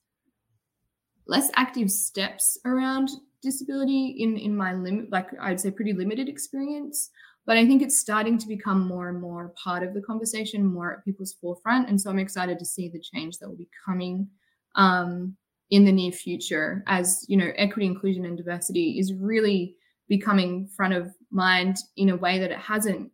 less 1.27 1.51
active 1.57 1.91
steps 1.91 2.57
around 2.65 3.11
disability 3.43 4.17
in 4.19 4.37
in 4.37 4.57
my 4.57 4.75
limit 4.75 5.11
like 5.11 5.29
I'd 5.41 5.61
say 5.61 5.71
pretty 5.71 5.93
limited 5.93 6.29
experience. 6.29 7.11
But 7.47 7.57
I 7.57 7.65
think 7.65 7.81
it's 7.81 8.01
starting 8.01 8.39
to 8.39 8.49
become 8.49 8.89
more 8.89 9.09
and 9.09 9.21
more 9.21 9.55
part 9.63 9.85
of 9.85 9.95
the 9.95 10.03
conversation, 10.03 10.67
more 10.67 10.95
at 10.95 11.05
people's 11.05 11.37
forefront. 11.41 11.89
And 11.89 12.01
so 12.01 12.11
I'm 12.11 12.19
excited 12.19 12.59
to 12.59 12.65
see 12.65 12.89
the 12.89 13.01
change 13.01 13.39
that 13.39 13.49
will 13.49 13.57
be 13.57 13.69
coming 13.87 14.29
um, 14.75 15.37
in 15.71 15.85
the 15.85 15.93
near 15.93 16.11
future 16.11 16.83
as, 16.89 17.25
you 17.29 17.37
know, 17.37 17.53
equity, 17.57 17.87
inclusion, 17.87 18.25
and 18.25 18.37
diversity 18.37 18.99
is 18.99 19.15
really 19.15 19.77
becoming 20.09 20.69
front 20.77 20.95
of 20.95 21.13
mind 21.31 21.77
in 21.97 22.09
a 22.09 22.17
way 22.17 22.41
that 22.41 22.51
it 22.51 22.59
hasn't 22.59 23.13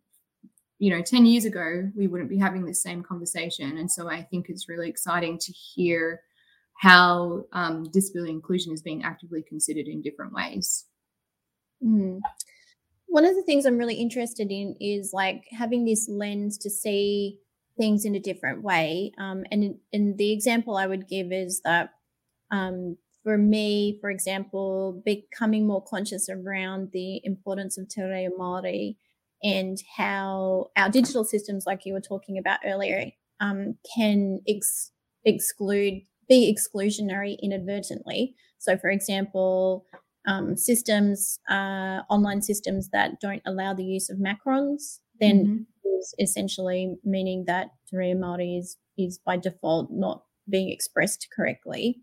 you 0.83 0.91
know 0.91 1.01
10 1.01 1.27
years 1.27 1.45
ago 1.45 1.91
we 1.95 2.07
wouldn't 2.09 2.31
be 2.31 2.39
having 2.39 2.65
this 2.65 2.83
same 2.83 3.03
conversation. 3.03 3.79
And 3.79 3.91
so 3.91 4.11
i 4.11 4.23
think 4.23 4.49
it's 4.49 4.69
really 4.69 4.89
exciting 4.89 5.39
to 5.39 5.53
hear 5.53 6.23
how 6.75 7.45
um, 7.53 7.85
disability 7.93 8.33
inclusion 8.33 8.73
is 8.73 8.83
being 8.83 9.05
actively 9.05 9.43
considered 9.43 9.87
in 9.87 10.03
different 10.03 10.33
ways. 10.33 10.87
Mm 11.85 12.21
one 13.13 13.27
of 13.27 13.35
the 13.35 13.43
things 13.43 13.67
I'm 13.67 13.77
really 13.77 13.97
interested 13.97 14.51
in 14.51 14.75
is 14.81 15.11
like 15.13 15.45
having 15.51 15.85
this 15.85 16.09
lens 16.09 16.57
to 16.57 16.71
see 16.71 17.39
things 17.77 18.07
in 18.07 18.15
a 18.15 18.21
different 18.21 18.63
way. 18.63 19.13
Um, 19.19 19.45
and, 19.51 19.75
and 19.93 20.17
the 20.17 20.33
example 20.33 20.79
I 20.79 20.87
would 20.87 21.07
give 21.09 21.31
is 21.31 21.61
that 21.63 21.91
um, 22.51 22.97
for 23.23 23.37
me, 23.37 23.99
for 24.01 24.09
example, 24.09 25.03
becoming 25.05 25.67
more 25.67 25.85
conscious 25.85 26.31
around 26.31 26.93
the 26.93 27.21
importance 27.23 27.77
of 27.77 27.87
Te 27.91 28.01
Reo 28.01 28.31
Māori 28.31 28.97
and 29.43 29.79
how 29.97 30.71
our 30.77 30.89
digital 30.89 31.25
systems, 31.25 31.65
like 31.67 31.85
you 31.85 31.93
were 31.93 32.01
talking 32.01 32.39
about 32.39 32.61
earlier, 32.65 33.11
um, 33.41 33.77
can 33.97 34.41
ex- 34.49 34.93
exclude, 35.25 36.03
be 36.29 36.55
exclusionary 36.55 37.37
inadvertently. 37.43 38.35
So, 38.59 38.77
for 38.77 38.91
example, 38.91 39.85
um, 40.27 40.57
systems, 40.57 41.41
uh, 41.51 42.03
online 42.09 42.43
systems 42.43 42.91
that 42.91 43.21
don't 43.21 43.43
allow 43.45 43.75
the 43.75 43.85
use 43.85 44.09
of 44.09 44.19
macrons, 44.19 45.01
then 45.21 45.45
mm-hmm. 45.45 45.99
is 45.99 46.15
essentially 46.21 46.97
meaning 47.05 47.45
that 47.47 47.71
Te 47.91 47.97
Reo 47.97 48.37
is, 48.39 48.77
is 48.97 49.19
by 49.19 49.37
default 49.37 49.91
not 49.91 50.23
being 50.49 50.71
expressed 50.71 51.29
correctly. 51.35 52.01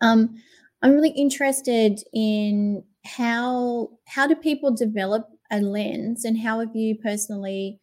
Um, 0.00 0.36
I'm 0.82 0.92
really 0.92 1.10
interested 1.10 2.00
in 2.12 2.82
how 3.04 3.90
how 4.06 4.26
do 4.26 4.34
people 4.34 4.74
develop 4.74 5.28
a 5.50 5.60
lens, 5.60 6.24
and 6.24 6.38
how 6.38 6.60
have 6.60 6.74
you 6.74 6.96
personally? 7.02 7.78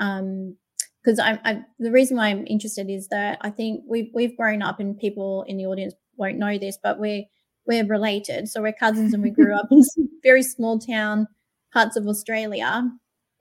um 0.00 0.56
Because 1.04 1.18
I, 1.18 1.38
I, 1.44 1.62
the 1.78 1.90
reason 1.92 2.16
why 2.16 2.28
I'm 2.28 2.46
interested 2.46 2.88
is 2.90 3.08
that 3.08 3.38
I 3.42 3.50
think 3.50 3.84
we've 3.88 4.10
we've 4.14 4.36
grown 4.36 4.62
up, 4.62 4.80
and 4.80 4.96
people 4.98 5.44
in 5.48 5.56
the 5.56 5.66
audience 5.66 5.94
won't 6.16 6.38
know 6.38 6.58
this, 6.58 6.78
but 6.82 6.98
we're 6.98 7.24
we're 7.66 7.86
related, 7.86 8.48
so 8.48 8.60
we're 8.62 8.72
cousins, 8.72 9.14
and 9.14 9.22
we 9.22 9.30
grew 9.30 9.54
up 9.54 9.66
in 9.70 9.82
very 10.22 10.42
small 10.42 10.78
town 10.78 11.26
parts 11.72 11.96
of 11.96 12.06
Australia, 12.06 12.90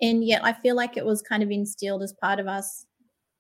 and 0.01 0.23
yet 0.23 0.43
I 0.43 0.53
feel 0.53 0.75
like 0.75 0.97
it 0.97 1.05
was 1.05 1.21
kind 1.21 1.43
of 1.43 1.51
instilled 1.51 2.03
as 2.03 2.13
part 2.21 2.39
of 2.39 2.47
us 2.47 2.85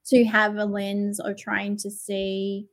to 0.07 0.23
have 0.25 0.55
a 0.57 0.65
lens 0.65 1.19
of 1.19 1.37
trying 1.37 1.77
to 1.77 1.91
see 1.91 2.67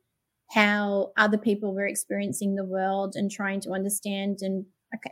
how 0.51 1.11
other 1.17 1.37
people 1.37 1.75
were 1.75 1.85
experiencing 1.85 2.55
the 2.55 2.65
world 2.65 3.13
and 3.15 3.29
trying 3.29 3.61
to 3.61 3.71
understand 3.71 4.39
and 4.41 4.65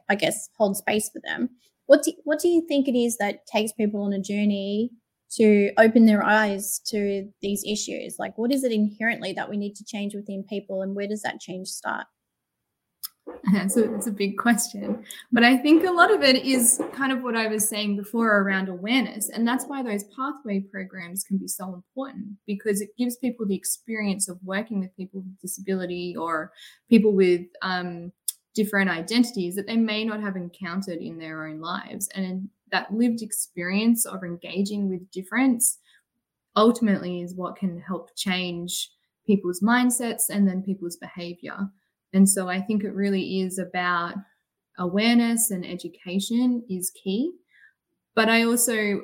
I 0.09 0.15
guess 0.15 0.49
hold 0.57 0.75
space 0.77 1.09
for 1.09 1.21
them. 1.23 1.49
What 1.87 2.03
do, 2.03 2.13
what 2.23 2.39
do 2.39 2.47
you 2.47 2.65
think 2.67 2.87
it 2.87 2.97
is 2.97 3.17
that 3.17 3.45
takes 3.47 3.71
people 3.71 4.01
on 4.03 4.13
a 4.13 4.21
journey 4.21 4.91
to 5.31 5.71
open 5.77 6.05
their 6.05 6.23
eyes 6.23 6.79
to 6.87 7.29
these 7.41 7.63
issues? 7.65 8.17
Like, 8.19 8.37
what 8.37 8.51
is 8.51 8.63
it 8.63 8.71
inherently 8.71 9.33
that 9.33 9.49
we 9.49 9.57
need 9.57 9.75
to 9.75 9.85
change 9.85 10.13
within 10.13 10.43
people, 10.43 10.81
and 10.81 10.95
where 10.95 11.07
does 11.07 11.23
that 11.23 11.39
change 11.39 11.67
start? 11.67 12.05
So 13.69 13.93
it's 13.95 14.07
a 14.07 14.11
big 14.11 14.37
question. 14.37 15.03
But 15.31 15.43
I 15.43 15.57
think 15.57 15.85
a 15.85 15.91
lot 15.91 16.13
of 16.13 16.21
it 16.21 16.43
is 16.45 16.81
kind 16.93 17.11
of 17.11 17.23
what 17.23 17.35
I 17.35 17.47
was 17.47 17.67
saying 17.67 17.97
before 17.97 18.39
around 18.39 18.69
awareness. 18.69 19.29
And 19.29 19.47
that's 19.47 19.65
why 19.65 19.83
those 19.83 20.03
pathway 20.15 20.61
programs 20.61 21.23
can 21.23 21.37
be 21.37 21.47
so 21.47 21.73
important 21.73 22.37
because 22.45 22.81
it 22.81 22.89
gives 22.97 23.17
people 23.17 23.45
the 23.45 23.55
experience 23.55 24.29
of 24.29 24.37
working 24.43 24.79
with 24.79 24.95
people 24.95 25.21
with 25.21 25.39
disability 25.39 26.15
or 26.17 26.51
people 26.89 27.13
with 27.13 27.41
um, 27.61 28.11
different 28.57 28.89
identities 28.89 29.55
that 29.55 29.67
they 29.67 29.77
may 29.77 30.03
not 30.03 30.19
have 30.19 30.35
encountered 30.35 30.97
in 30.97 31.19
their 31.19 31.45
own 31.45 31.61
lives. 31.61 32.09
And 32.15 32.49
that 32.71 32.91
lived 32.91 33.21
experience 33.21 34.03
of 34.03 34.23
engaging 34.23 34.89
with 34.89 35.11
difference 35.11 35.77
ultimately 36.55 37.21
is 37.21 37.35
what 37.35 37.55
can 37.55 37.79
help 37.79 38.09
change 38.15 38.89
people's 39.27 39.61
mindsets 39.61 40.23
and 40.31 40.47
then 40.47 40.63
people's 40.63 40.97
behavior. 40.97 41.69
And 42.13 42.27
so 42.27 42.49
I 42.49 42.59
think 42.59 42.83
it 42.83 42.95
really 42.95 43.41
is 43.41 43.59
about 43.59 44.15
awareness 44.79 45.51
and 45.51 45.63
education 45.63 46.63
is 46.67 46.91
key. 46.91 47.31
But 48.15 48.27
I 48.27 48.41
also 48.41 49.01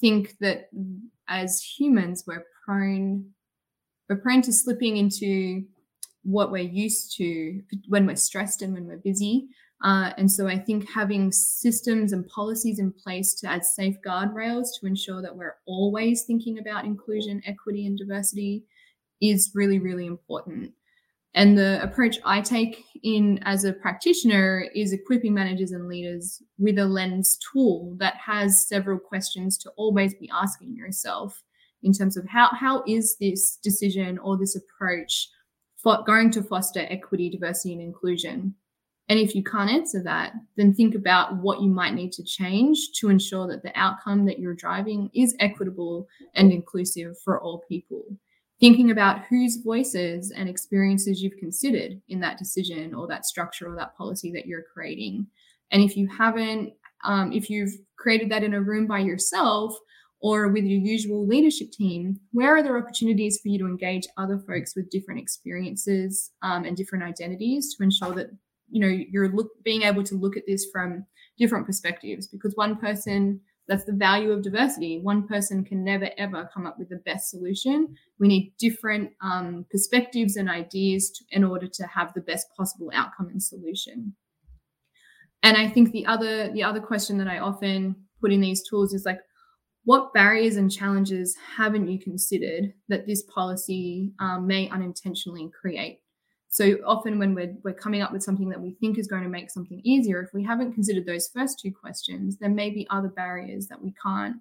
think 0.00 0.38
that 0.40 0.70
as 1.28 1.60
humans, 1.60 2.24
we're 2.26 2.46
prone 2.64 3.26
we're 4.08 4.16
prone 4.16 4.42
to 4.42 4.52
slipping 4.52 4.96
into 4.96 5.64
what 6.22 6.50
we're 6.50 6.62
used 6.62 7.16
to 7.16 7.60
when 7.88 8.06
we're 8.06 8.16
stressed 8.16 8.62
and 8.62 8.72
when 8.72 8.86
we're 8.86 8.98
busy. 8.98 9.48
Uh, 9.84 10.12
and 10.16 10.30
so 10.30 10.46
I 10.46 10.58
think 10.58 10.88
having 10.88 11.32
systems 11.32 12.12
and 12.12 12.26
policies 12.28 12.78
in 12.78 12.92
place 12.92 13.34
to 13.34 13.48
add 13.48 13.64
safeguard 13.64 14.32
rails 14.32 14.78
to 14.78 14.86
ensure 14.86 15.20
that 15.22 15.34
we're 15.34 15.56
always 15.66 16.22
thinking 16.24 16.58
about 16.58 16.84
inclusion, 16.84 17.42
equity, 17.44 17.86
and 17.86 17.98
diversity 17.98 18.64
is 19.20 19.50
really, 19.54 19.80
really 19.80 20.06
important. 20.06 20.72
And 21.34 21.56
the 21.56 21.82
approach 21.82 22.18
I 22.24 22.42
take 22.42 22.84
in 23.02 23.40
as 23.44 23.64
a 23.64 23.72
practitioner 23.72 24.66
is 24.74 24.92
equipping 24.92 25.32
managers 25.32 25.72
and 25.72 25.88
leaders 25.88 26.42
with 26.58 26.78
a 26.78 26.84
lens 26.84 27.38
tool 27.52 27.96
that 27.98 28.16
has 28.16 28.68
several 28.68 28.98
questions 28.98 29.56
to 29.58 29.70
always 29.76 30.14
be 30.14 30.30
asking 30.32 30.76
yourself 30.76 31.42
in 31.82 31.92
terms 31.92 32.16
of 32.16 32.26
how, 32.28 32.50
how 32.52 32.84
is 32.86 33.16
this 33.18 33.58
decision 33.62 34.18
or 34.18 34.36
this 34.36 34.54
approach 34.54 35.28
going 35.82 36.30
to 36.32 36.42
foster 36.42 36.86
equity, 36.88 37.30
diversity, 37.30 37.72
and 37.72 37.82
inclusion? 37.82 38.54
And 39.08 39.18
if 39.18 39.34
you 39.34 39.42
can't 39.42 39.70
answer 39.70 40.02
that, 40.04 40.32
then 40.56 40.72
think 40.72 40.94
about 40.94 41.36
what 41.36 41.60
you 41.60 41.68
might 41.68 41.94
need 41.94 42.12
to 42.12 42.22
change 42.22 42.92
to 43.00 43.10
ensure 43.10 43.46
that 43.48 43.62
the 43.62 43.78
outcome 43.78 44.24
that 44.26 44.38
you're 44.38 44.54
driving 44.54 45.10
is 45.14 45.34
equitable 45.40 46.08
and 46.34 46.52
inclusive 46.52 47.18
for 47.18 47.40
all 47.40 47.64
people 47.68 48.04
thinking 48.62 48.92
about 48.92 49.24
whose 49.24 49.56
voices 49.56 50.30
and 50.30 50.48
experiences 50.48 51.20
you've 51.20 51.36
considered 51.36 52.00
in 52.08 52.20
that 52.20 52.38
decision 52.38 52.94
or 52.94 53.08
that 53.08 53.26
structure 53.26 53.68
or 53.68 53.74
that 53.74 53.96
policy 53.96 54.30
that 54.30 54.46
you're 54.46 54.62
creating. 54.72 55.26
And 55.72 55.82
if 55.82 55.96
you 55.96 56.06
haven't, 56.06 56.72
um, 57.02 57.32
if 57.32 57.50
you've 57.50 57.72
created 57.96 58.30
that 58.30 58.44
in 58.44 58.54
a 58.54 58.62
room 58.62 58.86
by 58.86 59.00
yourself 59.00 59.76
or 60.22 60.48
with 60.48 60.64
your 60.64 60.80
usual 60.80 61.26
leadership 61.26 61.72
team, 61.72 62.18
where 62.30 62.56
are 62.56 62.62
there 62.62 62.78
opportunities 62.78 63.40
for 63.42 63.48
you 63.48 63.58
to 63.58 63.66
engage 63.66 64.06
other 64.16 64.38
folks 64.38 64.74
with 64.76 64.90
different 64.90 65.20
experiences 65.20 66.30
um, 66.42 66.64
and 66.64 66.76
different 66.76 67.04
identities 67.04 67.74
to 67.74 67.82
ensure 67.82 68.14
that 68.14 68.28
you 68.70 68.80
know 68.80 68.88
you're 69.10 69.28
look, 69.28 69.50
being 69.64 69.82
able 69.82 70.04
to 70.04 70.14
look 70.14 70.36
at 70.36 70.44
this 70.46 70.66
from 70.72 71.04
different 71.38 71.66
perspectives? 71.66 72.28
Because 72.28 72.54
one 72.54 72.76
person 72.76 73.40
that's 73.68 73.84
the 73.84 73.92
value 73.92 74.32
of 74.32 74.42
diversity. 74.42 75.00
One 75.00 75.26
person 75.26 75.64
can 75.64 75.84
never, 75.84 76.10
ever 76.18 76.50
come 76.52 76.66
up 76.66 76.78
with 76.78 76.88
the 76.88 76.96
best 76.96 77.30
solution. 77.30 77.94
We 78.18 78.26
need 78.26 78.52
different 78.58 79.12
um, 79.22 79.66
perspectives 79.70 80.36
and 80.36 80.50
ideas 80.50 81.10
to, 81.10 81.24
in 81.30 81.44
order 81.44 81.68
to 81.68 81.86
have 81.86 82.12
the 82.12 82.22
best 82.22 82.48
possible 82.56 82.90
outcome 82.92 83.28
and 83.28 83.42
solution. 83.42 84.14
And 85.44 85.56
I 85.56 85.68
think 85.68 85.92
the 85.92 86.06
other 86.06 86.52
the 86.52 86.62
other 86.62 86.80
question 86.80 87.18
that 87.18 87.28
I 87.28 87.38
often 87.38 87.96
put 88.20 88.32
in 88.32 88.40
these 88.40 88.62
tools 88.68 88.94
is 88.94 89.04
like, 89.04 89.20
what 89.84 90.14
barriers 90.14 90.56
and 90.56 90.70
challenges 90.70 91.36
haven't 91.56 91.88
you 91.88 91.98
considered 91.98 92.72
that 92.88 93.06
this 93.06 93.22
policy 93.22 94.12
um, 94.20 94.46
may 94.46 94.68
unintentionally 94.68 95.50
create? 95.60 96.00
So 96.48 96.76
often 96.86 97.18
when 97.18 97.34
we're, 97.34 97.54
we're 97.64 97.72
coming 97.72 98.02
up 98.02 98.12
with 98.12 98.22
something 98.22 98.50
that 98.50 98.60
we 98.60 98.72
think 98.72 98.98
is 98.98 99.08
going 99.08 99.22
to 99.22 99.28
make 99.28 99.50
something 99.50 99.80
easier, 99.84 100.20
if 100.20 100.34
we 100.34 100.44
haven't 100.44 100.74
considered 100.74 101.06
those 101.06 101.28
first 101.28 101.58
two 101.58 101.72
questions, 101.72 102.36
there 102.36 102.50
may 102.50 102.70
be 102.70 102.86
other 102.90 103.08
barriers 103.08 103.66
that 103.68 103.82
we 103.82 103.94
can't, 104.00 104.36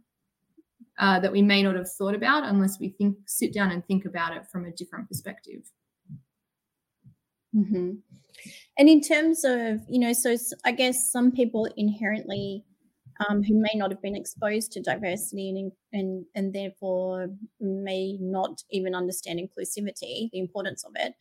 uh, 0.99 1.19
that 1.21 1.32
we 1.32 1.41
may 1.41 1.63
not 1.63 1.75
have 1.75 1.89
thought 1.89 2.13
about 2.13 2.43
unless 2.43 2.80
we 2.80 2.89
think, 2.89 3.17
sit 3.25 3.54
down 3.54 3.71
and 3.71 3.86
think 3.88 4.06
about 4.06 4.36
it 4.36 4.45
from 4.51 4.65
a 4.65 4.71
different 4.71 5.08
perspective. 5.08 5.62
Mm-hmm. 7.56 7.93
And 8.77 8.89
in 8.89 9.01
terms 9.01 9.43
of, 9.43 9.80
you 9.89 9.99
know, 9.99 10.13
so 10.13 10.36
I 10.65 10.71
guess 10.73 11.12
some 11.12 11.32
people 11.32 11.67
inherently 11.77 12.65
um, 13.29 13.43
who 13.43 13.60
may 13.60 13.71
not 13.75 13.91
have 13.91 14.01
been 14.01 14.15
exposed 14.15 14.71
to 14.71 14.81
diversity 14.81 15.49
and, 15.49 15.71
and 15.93 16.25
and 16.36 16.53
therefore 16.53 17.27
may 17.60 18.17
not 18.19 18.63
even 18.69 18.95
understand 18.95 19.39
inclusivity, 19.39 20.29
the 20.31 20.39
importance 20.39 20.84
of 20.84 20.93
it. 20.95 21.13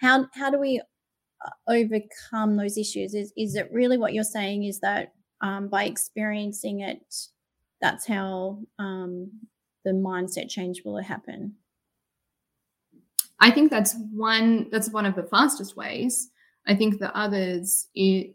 How 0.00 0.28
how 0.34 0.50
do 0.50 0.58
we 0.58 0.80
uh, 1.44 1.50
overcome 1.68 2.56
those 2.56 2.78
issues? 2.78 3.14
Is 3.14 3.32
is 3.36 3.54
it 3.54 3.70
really 3.72 3.98
what 3.98 4.14
you're 4.14 4.24
saying 4.24 4.64
is 4.64 4.80
that 4.80 5.12
um, 5.40 5.68
by 5.68 5.84
experiencing 5.84 6.80
it 6.80 7.02
that's 7.80 8.06
how 8.06 8.60
um, 8.78 9.30
the 9.84 9.90
mindset 9.92 10.48
change 10.48 10.82
will 10.84 11.02
happen? 11.02 11.56
I 13.40 13.50
think 13.50 13.70
that's 13.70 13.94
one 14.12 14.70
that's 14.70 14.90
one 14.90 15.06
of 15.06 15.14
the 15.14 15.24
fastest 15.24 15.76
ways. 15.76 16.30
I 16.66 16.74
think 16.74 16.98
the 16.98 17.14
others 17.14 17.88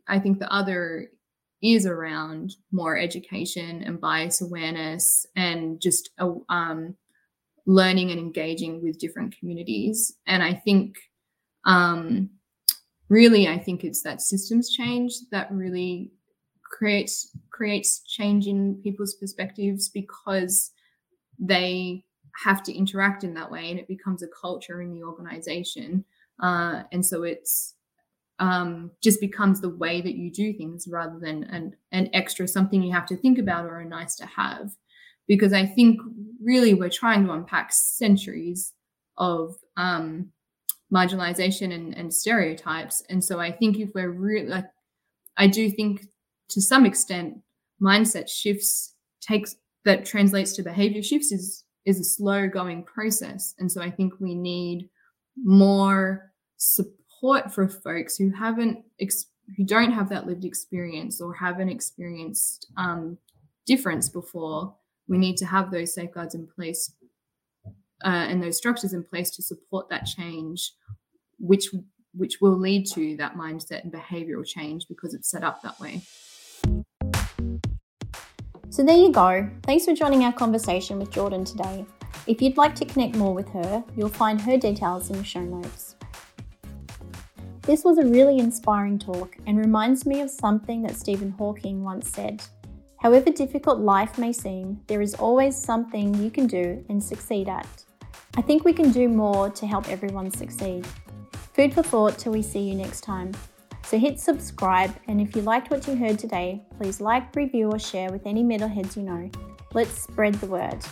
i 0.07 0.19
think 0.19 0.37
the 0.37 0.53
other 0.53 1.09
is 1.61 1.85
around 1.85 2.55
more 2.71 2.97
education 2.97 3.83
and 3.83 3.99
bias 3.99 4.41
awareness 4.41 5.25
and 5.35 5.81
just 5.81 6.09
um, 6.49 6.95
learning 7.65 8.11
and 8.11 8.19
engaging 8.19 8.81
with 8.81 8.99
different 8.99 9.37
communities. 9.37 10.13
And 10.25 10.41
i 10.41 10.53
think 10.53 10.97
um, 11.65 12.29
really, 13.09 13.47
I 13.47 13.57
think 13.57 13.83
it's 13.83 14.01
that 14.03 14.21
systems 14.21 14.69
change 14.69 15.13
that 15.31 15.51
really 15.51 16.11
creates 16.63 17.35
creates 17.51 18.01
change 18.03 18.47
in 18.47 18.79
people's 18.83 19.15
perspectives 19.15 19.89
because 19.89 20.71
they 21.37 22.05
have 22.45 22.63
to 22.63 22.73
interact 22.73 23.23
in 23.23 23.33
that 23.33 23.51
way 23.51 23.69
and 23.69 23.79
it 23.79 23.87
becomes 23.87 24.23
a 24.23 24.27
culture 24.27 24.81
in 24.81 24.93
the 24.93 25.03
organization. 25.03 26.05
Uh, 26.41 26.83
and 26.91 27.05
so 27.05 27.23
it's 27.23 27.75
um, 28.39 28.91
just 29.01 29.19
becomes 29.19 29.61
the 29.61 29.69
way 29.69 30.01
that 30.01 30.15
you 30.15 30.31
do 30.31 30.53
things 30.53 30.87
rather 30.89 31.19
than 31.19 31.43
an, 31.45 31.75
an 31.91 32.09
extra 32.13 32.47
something 32.47 32.81
you 32.81 32.91
have 32.91 33.05
to 33.05 33.17
think 33.17 33.37
about 33.37 33.65
or 33.65 33.79
a 33.79 33.85
nice 33.85 34.15
to 34.15 34.25
have 34.25 34.71
because 35.27 35.53
i 35.53 35.65
think 35.65 35.99
really 36.41 36.73
we're 36.73 36.89
trying 36.89 37.25
to 37.25 37.33
unpack 37.33 37.71
centuries 37.73 38.73
of 39.17 39.57
um, 39.77 40.31
marginalization 40.91 41.73
and, 41.73 41.95
and 41.95 42.13
stereotypes. 42.13 43.03
And 43.09 43.23
so 43.23 43.39
I 43.39 43.51
think 43.51 43.77
if 43.77 43.89
we're 43.93 44.11
really 44.11 44.47
like, 44.47 44.65
I 45.37 45.47
do 45.47 45.69
think 45.69 46.07
to 46.49 46.61
some 46.61 46.85
extent 46.85 47.37
mindset 47.81 48.27
shifts 48.27 48.95
takes 49.21 49.55
that 49.85 50.05
translates 50.05 50.53
to 50.53 50.63
behavior 50.63 51.03
shifts 51.03 51.31
is 51.31 51.63
is 51.85 51.99
a 51.99 52.03
slow 52.03 52.47
going 52.47 52.83
process. 52.83 53.55
And 53.59 53.71
so 53.71 53.81
I 53.81 53.89
think 53.89 54.13
we 54.19 54.35
need 54.35 54.89
more 55.37 56.31
support 56.57 56.95
for 57.19 57.67
folks 57.67 58.17
who 58.17 58.31
haven't 58.31 58.83
who 59.57 59.65
don't 59.65 59.91
have 59.91 60.09
that 60.09 60.27
lived 60.27 60.45
experience 60.45 61.19
or 61.21 61.33
haven't 61.33 61.69
experienced 61.69 62.67
um, 62.77 63.17
difference 63.65 64.09
before. 64.09 64.75
We 65.07 65.17
need 65.17 65.37
to 65.37 65.45
have 65.45 65.71
those 65.71 65.93
safeguards 65.93 66.35
in 66.35 66.47
place 66.47 66.93
uh, 68.05 68.07
and 68.29 68.41
those 68.41 68.57
structures 68.57 68.93
in 68.93 69.03
place 69.03 69.31
to 69.31 69.41
support 69.41 69.89
that 69.89 70.05
change, 70.05 70.73
which 71.39 71.69
which 72.13 72.41
will 72.41 72.57
lead 72.57 72.87
to 72.87 73.15
that 73.17 73.35
mindset 73.35 73.83
and 73.83 73.93
behavioral 73.93 74.45
change 74.45 74.87
because 74.87 75.13
it's 75.13 75.29
set 75.29 75.43
up 75.43 75.61
that 75.61 75.79
way. 75.79 76.01
So, 78.71 78.83
there 78.83 78.97
you 78.97 79.11
go. 79.11 79.49
Thanks 79.63 79.85
for 79.85 79.93
joining 79.93 80.23
our 80.23 80.33
conversation 80.33 80.99
with 80.99 81.11
Jordan 81.11 81.43
today. 81.43 81.85
If 82.27 82.41
you'd 82.41 82.57
like 82.57 82.75
to 82.75 82.85
connect 82.85 83.15
more 83.15 83.33
with 83.33 83.49
her, 83.49 83.83
you'll 83.95 84.09
find 84.09 84.39
her 84.41 84.57
details 84.57 85.09
in 85.09 85.17
the 85.17 85.23
show 85.23 85.41
notes. 85.41 85.95
This 87.69 87.83
was 87.83 87.99
a 87.99 88.03
really 88.07 88.39
inspiring 88.39 88.97
talk 88.97 89.37
and 89.45 89.55
reminds 89.55 90.03
me 90.03 90.21
of 90.21 90.31
something 90.31 90.81
that 90.81 90.97
Stephen 90.97 91.29
Hawking 91.29 91.83
once 91.83 92.09
said. 92.09 92.41
However 92.99 93.29
difficult 93.29 93.77
life 93.77 94.17
may 94.17 94.33
seem, 94.33 94.81
there 94.87 95.03
is 95.03 95.13
always 95.13 95.55
something 95.55 96.15
you 96.15 96.31
can 96.31 96.47
do 96.47 96.83
and 96.89 97.03
succeed 97.03 97.47
at. 97.47 97.67
I 98.35 98.41
think 98.41 98.65
we 98.65 98.73
can 98.73 98.91
do 98.91 99.07
more 99.07 99.51
to 99.51 99.67
help 99.67 99.87
everyone 99.87 100.31
succeed. 100.31 100.87
Food 101.53 101.75
for 101.75 101.83
thought 101.83 102.17
till 102.17 102.31
we 102.31 102.41
see 102.41 102.61
you 102.61 102.73
next 102.73 103.01
time. 103.01 103.33
So 103.83 103.99
hit 103.99 104.19
subscribe, 104.19 104.95
and 105.07 105.21
if 105.21 105.35
you 105.35 105.43
liked 105.43 105.69
what 105.69 105.87
you 105.87 105.95
heard 105.95 106.17
today, 106.17 106.63
please 106.79 106.99
like, 106.99 107.35
review, 107.35 107.69
or 107.69 107.77
share 107.77 108.11
with 108.11 108.25
any 108.25 108.43
metalheads 108.43 108.97
you 108.97 109.03
know. 109.03 109.29
Let's 109.75 109.91
spread 109.91 110.33
the 110.33 110.47
word. 110.47 110.83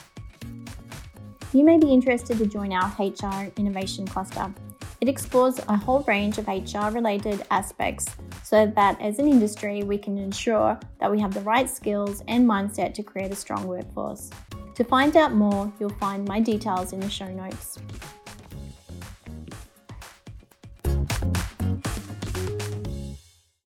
You 1.53 1.63
may 1.63 1.79
be 1.79 1.91
interested 1.91 2.37
to 2.37 2.45
join 2.45 2.71
our 2.71 2.93
HR 2.99 3.51
Innovation 3.57 4.05
Cluster. 4.05 4.53
It 4.99 5.07
explores 5.07 5.59
a 5.59 5.77
whole 5.77 6.03
range 6.07 6.39
of 6.39 6.47
HR 6.47 6.89
related 6.89 7.45
aspects 7.51 8.07
so 8.43 8.65
that 8.75 8.99
as 8.99 9.19
an 9.19 9.27
industry 9.27 9.83
we 9.83 9.97
can 9.97 10.17
ensure 10.17 10.79
that 10.99 11.11
we 11.11 11.19
have 11.19 11.33
the 11.33 11.41
right 11.41 11.69
skills 11.69 12.23
and 12.27 12.47
mindset 12.47 12.93
to 12.95 13.03
create 13.03 13.31
a 13.31 13.35
strong 13.35 13.67
workforce. 13.67 14.31
To 14.73 14.83
find 14.83 15.15
out 15.15 15.33
more, 15.33 15.71
you'll 15.79 15.89
find 15.89 16.27
my 16.27 16.39
details 16.39 16.93
in 16.93 16.99
the 16.99 17.09
show 17.09 17.27
notes. 17.27 17.77